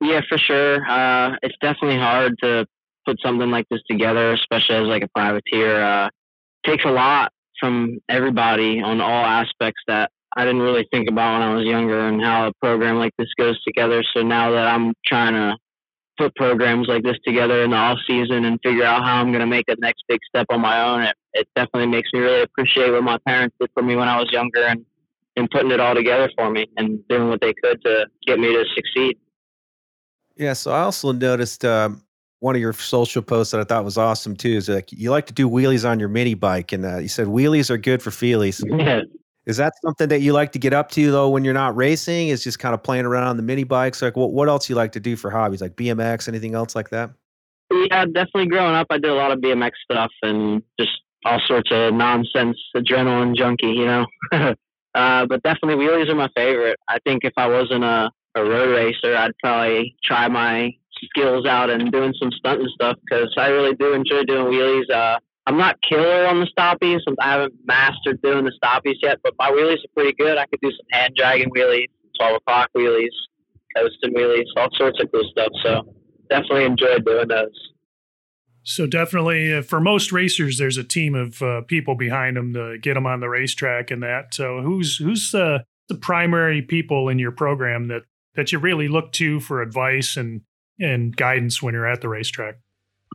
Yeah, 0.02 0.22
for 0.30 0.38
sure. 0.38 0.88
Uh, 0.88 1.36
it's 1.42 1.56
definitely 1.60 1.98
hard 1.98 2.38
to 2.44 2.66
put 3.06 3.20
something 3.22 3.50
like 3.50 3.66
this 3.70 3.82
together, 3.90 4.34
especially 4.34 4.76
as 4.76 4.88
like 4.88 5.04
a 5.04 5.10
privateer. 5.10 5.82
Uh, 5.82 6.10
takes 6.66 6.86
a 6.86 6.92
lot 6.92 7.32
from 7.60 8.00
everybody 8.08 8.82
on 8.82 9.02
all 9.02 9.26
aspects 9.26 9.82
that 9.88 10.12
I 10.38 10.46
didn't 10.46 10.62
really 10.62 10.88
think 10.92 11.10
about 11.10 11.34
when 11.34 11.42
I 11.42 11.56
was 11.56 11.66
younger 11.66 12.08
and 12.08 12.22
how 12.22 12.48
a 12.48 12.54
program 12.62 12.98
like 12.98 13.14
this 13.18 13.30
goes 13.38 13.62
together. 13.64 14.04
So 14.14 14.22
now 14.22 14.52
that 14.52 14.68
I'm 14.68 14.94
trying 15.06 15.34
to 15.34 15.58
put 16.20 16.36
programs 16.36 16.88
like 16.88 17.04
this 17.04 17.16
together 17.26 17.64
in 17.64 17.72
the 17.72 17.78
off 17.78 17.98
season 18.06 18.44
and 18.46 18.60
figure 18.62 18.84
out 18.84 19.04
how 19.04 19.22
I'm 19.22 19.32
going 19.32 19.40
to 19.40 19.48
make 19.48 19.66
the 19.68 19.78
next 19.80 20.04
big 20.08 20.20
step 20.28 20.46
on 20.50 20.60
my 20.60 20.84
own. 20.84 21.02
It, 21.04 21.16
it 21.34 21.48
definitely 21.56 21.88
makes 21.88 22.10
me 22.14 22.20
really 22.20 22.42
appreciate 22.42 22.92
what 22.92 23.04
my 23.04 23.18
parents 23.26 23.56
did 23.60 23.70
for 23.74 23.82
me 23.82 23.96
when 23.96 24.10
I 24.10 24.20
was 24.20 24.30
younger 24.32 24.64
and, 24.66 24.86
and 25.38 25.50
putting 25.50 25.72
it 25.72 25.80
all 25.80 25.96
together 25.96 26.30
for 26.38 26.52
me 26.52 26.68
and 26.76 27.08
doing 27.08 27.30
what 27.30 27.40
they 27.40 27.54
could 27.64 27.82
to 27.86 28.06
get 28.28 28.38
me 28.38 28.54
to 28.54 28.66
succeed. 28.76 29.18
Yeah. 30.36 30.54
So 30.54 30.72
I 30.72 30.82
also 30.82 31.14
noticed 31.14 31.64
um, 31.64 32.04
one 32.40 32.56
of 32.56 32.62
your 32.62 32.74
social 32.74 33.22
posts 33.22 33.52
that 33.52 33.62
I 33.62 33.64
thought 33.64 33.86
was 33.86 33.98
awesome 33.98 34.36
too 34.36 34.52
is 34.52 34.68
like 34.68 34.92
you 34.92 35.12
like 35.12 35.28
to 35.28 35.34
do 35.34 35.50
wheelies 35.50 35.90
on 35.90 36.00
your 36.00 36.10
mini 36.10 36.34
bike, 36.34 36.72
and 36.72 36.86
uh, 36.86 36.98
you 36.98 37.08
said 37.08 37.28
wheelies 37.28 37.70
are 37.70 37.78
good 37.78 38.02
for 38.02 38.12
feelies. 38.12 38.64
Yeah. 38.80 39.02
Is 39.50 39.58
that 39.58 39.74
something 39.84 40.10
that 40.10 40.22
you 40.22 40.32
like 40.32 40.52
to 40.52 40.60
get 40.60 40.74
up 40.74 40.92
to 40.92 41.12
though 41.12 41.28
when 41.28 41.44
you're 41.44 41.56
not 41.56 41.76
racing? 41.76 42.28
Is 42.28 42.44
just 42.44 42.60
kind 42.60 42.76
of 42.76 42.84
playing 42.84 43.08
around 43.08 43.30
on 43.30 43.38
the 43.38 43.42
mini 43.42 43.64
bikes? 43.64 44.00
Like 44.00 44.16
what, 44.16 44.32
what 44.32 44.48
else 44.48 44.70
you 44.70 44.76
like 44.76 44.92
to 44.92 45.00
do 45.00 45.16
for 45.16 45.32
hobbies? 45.32 45.60
Like 45.60 45.76
BMX, 45.76 46.28
anything 46.28 46.54
else 46.54 46.76
like 46.76 46.92
that? 46.92 47.10
Yeah, 47.72 48.06
definitely 48.06 48.46
growing 48.46 48.76
up, 48.76 48.86
I 48.92 49.00
did 49.00 49.10
a 49.10 49.16
lot 49.16 49.32
of 49.32 49.40
BMX 49.40 49.72
stuff 49.84 50.12
and 50.22 50.62
just 50.80 50.92
all 51.26 51.42
sorts 51.48 51.72
of 51.72 51.96
nonsense, 51.96 52.60
adrenaline 52.76 53.36
junkie, 53.36 53.72
you 53.72 53.86
know. 53.86 54.06
uh, 54.32 55.26
but 55.26 55.42
definitely 55.42 55.84
wheelies 55.84 56.10
are 56.10 56.16
my 56.16 56.30
favorite. 56.36 56.78
I 56.88 57.00
think 57.00 57.26
if 57.26 57.34
I 57.36 57.48
wasn't 57.48 57.84
a, 57.84 58.12
a 58.36 58.44
road 58.44 58.76
racer, 58.76 59.16
I'd 59.16 59.36
probably 59.42 59.96
try 60.04 60.28
my 60.28 60.76
skills 61.06 61.48
out 61.48 61.72
and 61.72 61.92
doing 61.92 62.14
some 62.20 62.32
stunt 62.34 62.62
and 62.62 62.70
stuff 62.70 62.98
because 63.04 63.34
I 63.36 63.48
really 63.48 63.74
do 63.74 63.94
enjoy 63.94 64.26
doing 64.26 64.46
wheelies. 64.46 64.92
Uh, 64.92 65.18
I'm 65.50 65.58
not 65.58 65.78
killer 65.82 66.28
on 66.28 66.40
the 66.40 66.48
stoppies. 66.56 67.00
I 67.20 67.32
haven't 67.32 67.56
mastered 67.66 68.22
doing 68.22 68.46
the 68.46 68.54
stoppies 68.64 68.98
yet, 69.02 69.18
but 69.24 69.34
my 69.40 69.50
wheelies 69.50 69.84
are 69.84 69.94
pretty 69.96 70.14
good. 70.14 70.38
I 70.38 70.46
could 70.46 70.60
do 70.62 70.70
some 70.70 70.86
hand 70.92 71.16
dragging 71.18 71.50
wheelies, 71.50 71.88
12 72.20 72.36
o'clock 72.36 72.70
wheelies, 72.78 73.10
coasting 73.76 74.14
wheelies, 74.14 74.44
all 74.58 74.68
sorts 74.74 75.02
of 75.02 75.12
cool 75.12 75.28
stuff. 75.32 75.52
So 75.64 75.92
definitely 76.30 76.66
enjoyed 76.66 77.04
doing 77.04 77.30
those. 77.30 77.72
So 78.62 78.86
definitely, 78.86 79.52
uh, 79.52 79.64
for 79.64 79.80
most 79.80 80.12
racers, 80.12 80.60
there's 80.60 80.78
a 80.78 80.84
team 80.84 81.16
of 81.16 81.42
uh, 81.42 81.62
people 81.62 81.96
behind 81.96 82.38
them 82.38 82.54
to 82.54 82.78
get 82.78 82.94
them 82.94 83.08
on 83.08 83.20
the 83.20 83.30
racetrack 83.30 83.90
and 83.90 84.04
that. 84.04 84.36
So 84.36 84.62
who's 84.62 84.98
who's 84.98 85.34
uh, 85.34 85.64
the 85.88 85.96
primary 85.96 86.62
people 86.62 87.10
in 87.10 87.18
your 87.18 87.32
program 87.32 87.88
that 87.88 88.04
that 88.36 88.52
you 88.52 88.60
really 88.60 88.88
look 88.88 89.12
to 89.14 89.40
for 89.40 89.64
advice 89.64 90.16
and 90.16 90.42
and 90.80 91.18
guidance 91.18 91.60
when 91.60 91.74
you're 91.74 91.88
at 91.88 92.02
the 92.02 92.10
racetrack? 92.10 92.60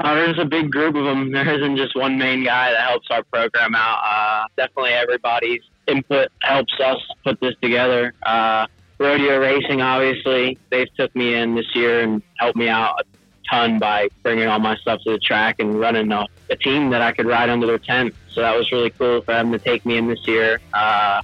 Uh, 0.01 0.15
there's 0.15 0.39
a 0.39 0.45
big 0.45 0.71
group 0.71 0.97
of 0.97 1.05
them. 1.05 1.31
There 1.33 1.55
isn't 1.55 1.77
just 1.77 1.95
one 1.95 2.19
main 2.19 2.45
guy 2.45 2.73
that 2.73 2.81
helps 2.81 3.09
our 3.11 3.23
program 3.25 3.75
out. 3.75 4.01
Uh, 4.05 4.47
definitely 4.57 4.91
everybody's 4.91 5.63
input 5.87 6.29
helps 6.43 6.73
us 6.81 6.99
put 7.25 7.41
this 7.41 7.55
together. 7.63 8.15
Uh, 8.23 8.67
Rodio 8.99 9.41
racing, 9.41 9.83
obviously, 9.83 10.59
they've 10.71 10.93
took 10.97 11.15
me 11.15 11.35
in 11.35 11.55
this 11.55 11.75
year 11.75 12.01
and 12.01 12.23
helped 12.39 12.57
me 12.57 12.69
out 12.69 13.01
a 13.01 13.05
ton 13.51 13.79
by 13.79 14.09
bringing 14.23 14.47
all 14.49 14.59
my 14.59 14.77
stuff 14.77 15.01
to 15.05 15.13
the 15.13 15.19
track 15.19 15.57
and 15.59 15.79
running 15.79 16.11
a, 16.13 16.27
a 16.51 16.57
team 16.57 16.91
that 16.91 17.03
I 17.03 17.13
could 17.13 17.27
ride 17.27 17.49
under 17.51 17.67
their 17.67 17.79
tent. 17.79 18.15
So 18.31 18.41
that 18.41 18.57
was 18.57 18.71
really 18.73 18.91
cool 18.91 19.21
for 19.23 19.33
them 19.33 19.53
to 19.53 19.59
take 19.59 19.85
me 19.85 19.97
in 19.99 20.09
this 20.09 20.27
year. 20.27 20.61
Uh, 20.73 21.23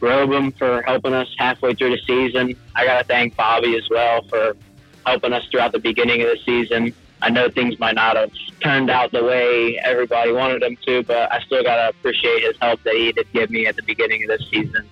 Robem 0.00 0.56
for 0.56 0.82
helping 0.82 1.12
us 1.12 1.28
halfway 1.38 1.74
through 1.74 1.90
the 1.90 2.00
season. 2.06 2.56
I 2.74 2.84
got 2.84 2.98
to 2.98 3.04
thank 3.04 3.36
Bobby 3.36 3.76
as 3.76 3.88
well 3.90 4.22
for 4.28 4.56
helping 5.04 5.32
us 5.32 5.44
throughout 5.50 5.72
the 5.72 5.80
beginning 5.80 6.22
of 6.22 6.28
the 6.28 6.38
season. 6.44 6.94
I 7.20 7.30
know 7.30 7.48
things 7.48 7.78
might 7.78 7.94
not 7.94 8.16
have 8.16 8.30
turned 8.60 8.90
out 8.90 9.12
the 9.12 9.24
way 9.24 9.78
everybody 9.78 10.32
wanted 10.32 10.62
them 10.62 10.76
to, 10.86 11.02
but 11.02 11.32
I 11.32 11.40
still 11.40 11.62
got 11.62 11.76
to 11.76 11.88
appreciate 11.88 12.42
his 12.42 12.56
help 12.60 12.82
that 12.84 12.94
he 12.94 13.12
did 13.12 13.32
give 13.32 13.50
me 13.50 13.66
at 13.66 13.76
the 13.76 13.82
beginning 13.82 14.22
of 14.24 14.28
this 14.38 14.48
season. 14.50 14.88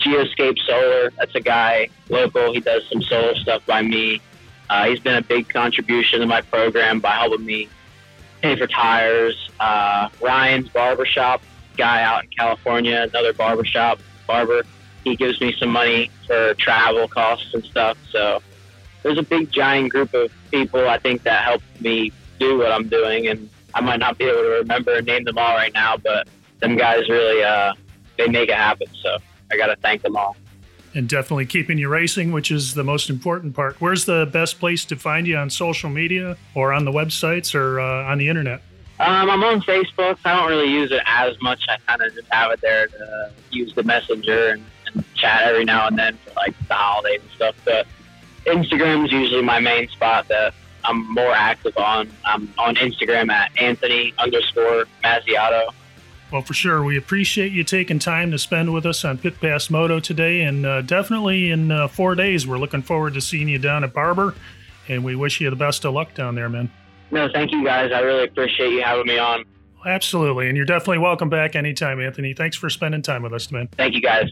Geoscape 0.00 0.58
Solar, 0.66 1.10
that's 1.16 1.34
a 1.34 1.40
guy 1.40 1.88
local. 2.08 2.52
He 2.52 2.60
does 2.60 2.86
some 2.88 3.02
solar 3.02 3.34
stuff 3.36 3.64
by 3.66 3.82
me. 3.82 4.20
Uh, 4.68 4.86
he's 4.86 5.00
been 5.00 5.16
a 5.16 5.22
big 5.22 5.48
contribution 5.48 6.20
to 6.20 6.26
my 6.26 6.40
program 6.40 7.00
by 7.00 7.12
helping 7.12 7.44
me 7.44 7.68
pay 8.42 8.56
for 8.56 8.66
tires. 8.66 9.50
Uh, 9.60 10.08
Ryan's 10.20 10.68
Barbershop, 10.68 11.42
guy 11.76 12.02
out 12.02 12.24
in 12.24 12.30
California, 12.30 13.06
another 13.08 13.32
barbershop 13.32 14.00
barber. 14.26 14.62
He 15.04 15.16
gives 15.16 15.40
me 15.40 15.54
some 15.58 15.70
money 15.70 16.10
for 16.26 16.54
travel 16.54 17.08
costs 17.08 17.54
and 17.54 17.64
stuff. 17.64 17.96
So 18.10 18.42
there's 19.02 19.18
a 19.18 19.22
big 19.22 19.50
giant 19.50 19.90
group 19.90 20.14
of 20.14 20.32
people 20.50 20.88
I 20.88 20.98
think 20.98 21.22
that 21.24 21.44
helped 21.44 21.80
me 21.80 22.12
do 22.38 22.58
what 22.58 22.72
I'm 22.72 22.88
doing, 22.88 23.28
and 23.28 23.48
I 23.74 23.80
might 23.80 23.98
not 23.98 24.18
be 24.18 24.24
able 24.24 24.42
to 24.42 24.48
remember 24.60 24.94
and 24.94 25.06
name 25.06 25.24
them 25.24 25.38
all 25.38 25.54
right 25.54 25.72
now, 25.72 25.96
but 25.96 26.28
them 26.60 26.76
guys 26.76 27.08
really 27.08 27.42
uh, 27.42 27.74
they 28.18 28.28
make 28.28 28.48
it 28.48 28.56
happen. 28.56 28.86
So 29.02 29.18
I 29.50 29.56
got 29.56 29.66
to 29.66 29.76
thank 29.76 30.02
them 30.02 30.16
all. 30.16 30.36
And 30.94 31.08
definitely 31.08 31.46
keeping 31.46 31.78
you 31.78 31.88
racing, 31.88 32.32
which 32.32 32.50
is 32.50 32.74
the 32.74 32.84
most 32.84 33.08
important 33.08 33.54
part. 33.54 33.80
Where's 33.80 34.04
the 34.04 34.28
best 34.30 34.60
place 34.60 34.84
to 34.86 34.96
find 34.96 35.26
you 35.26 35.36
on 35.36 35.48
social 35.48 35.88
media 35.88 36.36
or 36.54 36.72
on 36.72 36.84
the 36.84 36.92
websites 36.92 37.54
or 37.54 37.80
uh, 37.80 38.10
on 38.10 38.18
the 38.18 38.28
internet? 38.28 38.60
Um, 39.00 39.30
I'm 39.30 39.42
on 39.42 39.62
Facebook. 39.62 40.18
I 40.24 40.36
don't 40.36 40.48
really 40.48 40.70
use 40.70 40.92
it 40.92 41.02
as 41.06 41.34
much. 41.40 41.64
I 41.68 41.78
kind 41.88 42.02
of 42.02 42.14
just 42.14 42.28
have 42.30 42.52
it 42.52 42.60
there 42.60 42.88
to 42.88 43.32
use 43.50 43.74
the 43.74 43.82
messenger 43.82 44.50
and, 44.50 44.64
and 44.94 45.04
chat 45.14 45.42
every 45.44 45.64
now 45.64 45.88
and 45.88 45.98
then 45.98 46.18
for 46.18 46.32
like 46.36 46.54
the 46.68 46.74
holidays 46.74 47.20
and 47.22 47.30
stuff. 47.30 47.56
But 47.64 47.86
Instagram 48.46 49.04
is 49.04 49.12
usually 49.12 49.42
my 49.42 49.60
main 49.60 49.88
spot 49.88 50.28
that 50.28 50.54
I'm 50.84 51.12
more 51.12 51.32
active 51.32 51.76
on. 51.76 52.10
I'm 52.24 52.52
on 52.58 52.76
Instagram 52.76 53.30
at 53.30 53.52
Anthony 53.60 54.12
underscore 54.18 54.86
Mazziotto. 55.04 55.72
Well, 56.32 56.42
for 56.42 56.54
sure. 56.54 56.82
We 56.82 56.96
appreciate 56.96 57.52
you 57.52 57.62
taking 57.62 57.98
time 57.98 58.30
to 58.30 58.38
spend 58.38 58.72
with 58.72 58.86
us 58.86 59.04
on 59.04 59.18
Pit 59.18 59.38
Pass 59.40 59.68
Moto 59.68 60.00
today. 60.00 60.42
And 60.42 60.64
uh, 60.64 60.80
definitely 60.80 61.50
in 61.50 61.70
uh, 61.70 61.88
four 61.88 62.14
days, 62.14 62.46
we're 62.46 62.58
looking 62.58 62.82
forward 62.82 63.14
to 63.14 63.20
seeing 63.20 63.48
you 63.48 63.58
down 63.58 63.84
at 63.84 63.92
Barber. 63.92 64.34
And 64.88 65.04
we 65.04 65.14
wish 65.14 65.40
you 65.40 65.50
the 65.50 65.56
best 65.56 65.84
of 65.84 65.92
luck 65.92 66.14
down 66.14 66.34
there, 66.34 66.48
man. 66.48 66.70
No, 67.10 67.28
thank 67.32 67.52
you 67.52 67.62
guys. 67.62 67.92
I 67.92 68.00
really 68.00 68.24
appreciate 68.24 68.72
you 68.72 68.82
having 68.82 69.06
me 69.06 69.18
on. 69.18 69.44
Absolutely. 69.84 70.48
And 70.48 70.56
you're 70.56 70.66
definitely 70.66 70.98
welcome 70.98 71.28
back 71.28 71.54
anytime, 71.54 72.00
Anthony. 72.00 72.32
Thanks 72.32 72.56
for 72.56 72.70
spending 72.70 73.02
time 73.02 73.22
with 73.22 73.34
us, 73.34 73.50
man. 73.50 73.68
Thank 73.76 73.94
you, 73.94 74.00
guys. 74.00 74.30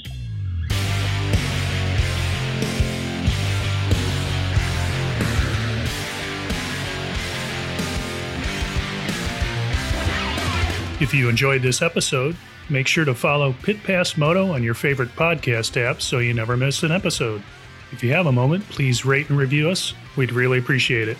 If 11.00 11.14
you 11.14 11.30
enjoyed 11.30 11.62
this 11.62 11.80
episode, 11.80 12.36
make 12.68 12.86
sure 12.86 13.06
to 13.06 13.14
follow 13.14 13.54
Pit 13.62 13.82
Pass 13.82 14.18
Moto 14.18 14.52
on 14.52 14.62
your 14.62 14.74
favorite 14.74 15.08
podcast 15.16 15.80
app 15.80 16.02
so 16.02 16.18
you 16.18 16.34
never 16.34 16.58
miss 16.58 16.82
an 16.82 16.92
episode. 16.92 17.42
If 17.90 18.04
you 18.04 18.12
have 18.12 18.26
a 18.26 18.32
moment, 18.32 18.68
please 18.68 19.06
rate 19.06 19.30
and 19.30 19.38
review 19.38 19.70
us. 19.70 19.94
We'd 20.16 20.30
really 20.30 20.58
appreciate 20.58 21.08
it. 21.08 21.16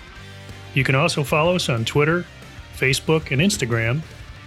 You 0.75 0.85
can 0.85 0.95
also 0.95 1.25
follow 1.25 1.57
us 1.57 1.71
on 1.71 1.87
Twitter, 1.87 2.27
Facebook, 2.77 3.33
and 3.33 3.41
Instagram, 3.41 4.03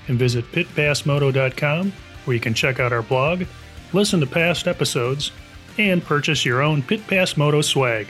and 0.07 0.19
visit 0.19 0.45
pitpassmoto.com 0.51 1.91
where 2.25 2.33
you 2.35 2.39
can 2.39 2.53
check 2.53 2.79
out 2.79 2.93
our 2.93 3.01
blog, 3.01 3.43
listen 3.91 4.19
to 4.19 4.27
past 4.27 4.67
episodes, 4.67 5.31
and 5.79 6.03
purchase 6.03 6.45
your 6.45 6.61
own 6.61 6.83
Pit 6.83 7.05
Pass 7.07 7.37
Moto 7.37 7.61
swag. 7.61 8.07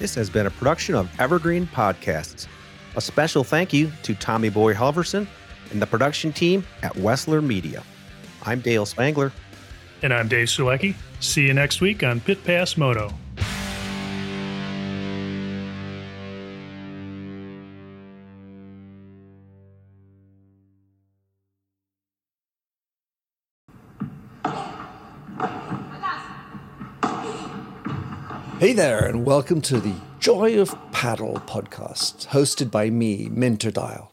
This 0.00 0.14
has 0.16 0.28
been 0.28 0.46
a 0.46 0.50
production 0.50 0.96
of 0.96 1.08
Evergreen 1.20 1.68
Podcasts. 1.68 2.48
A 2.96 3.00
special 3.00 3.44
thank 3.44 3.72
you 3.72 3.92
to 4.02 4.14
Tommy 4.16 4.48
Boy 4.48 4.74
Halverson 4.74 5.28
and 5.70 5.82
the 5.82 5.86
production 5.86 6.32
team 6.32 6.64
at 6.82 6.92
Wessler 6.94 7.44
Media. 7.44 7.82
I'm 8.44 8.60
Dale 8.60 8.86
Spangler. 8.86 9.32
And 10.02 10.14
I'm 10.14 10.28
Dave 10.28 10.48
Sulecki. 10.48 10.94
See 11.20 11.46
you 11.46 11.54
next 11.54 11.80
week 11.80 12.02
on 12.02 12.20
Pit 12.20 12.44
Pass 12.44 12.76
Moto. 12.76 13.12
Hey 28.60 28.72
there, 28.72 29.06
and 29.06 29.24
welcome 29.24 29.60
to 29.62 29.78
the 29.78 29.94
Joy 30.18 30.60
of 30.60 30.76
Paddle 30.90 31.40
podcast, 31.46 32.26
hosted 32.26 32.72
by 32.72 32.90
me, 32.90 33.28
Minter 33.30 33.70
Dial 33.70 34.12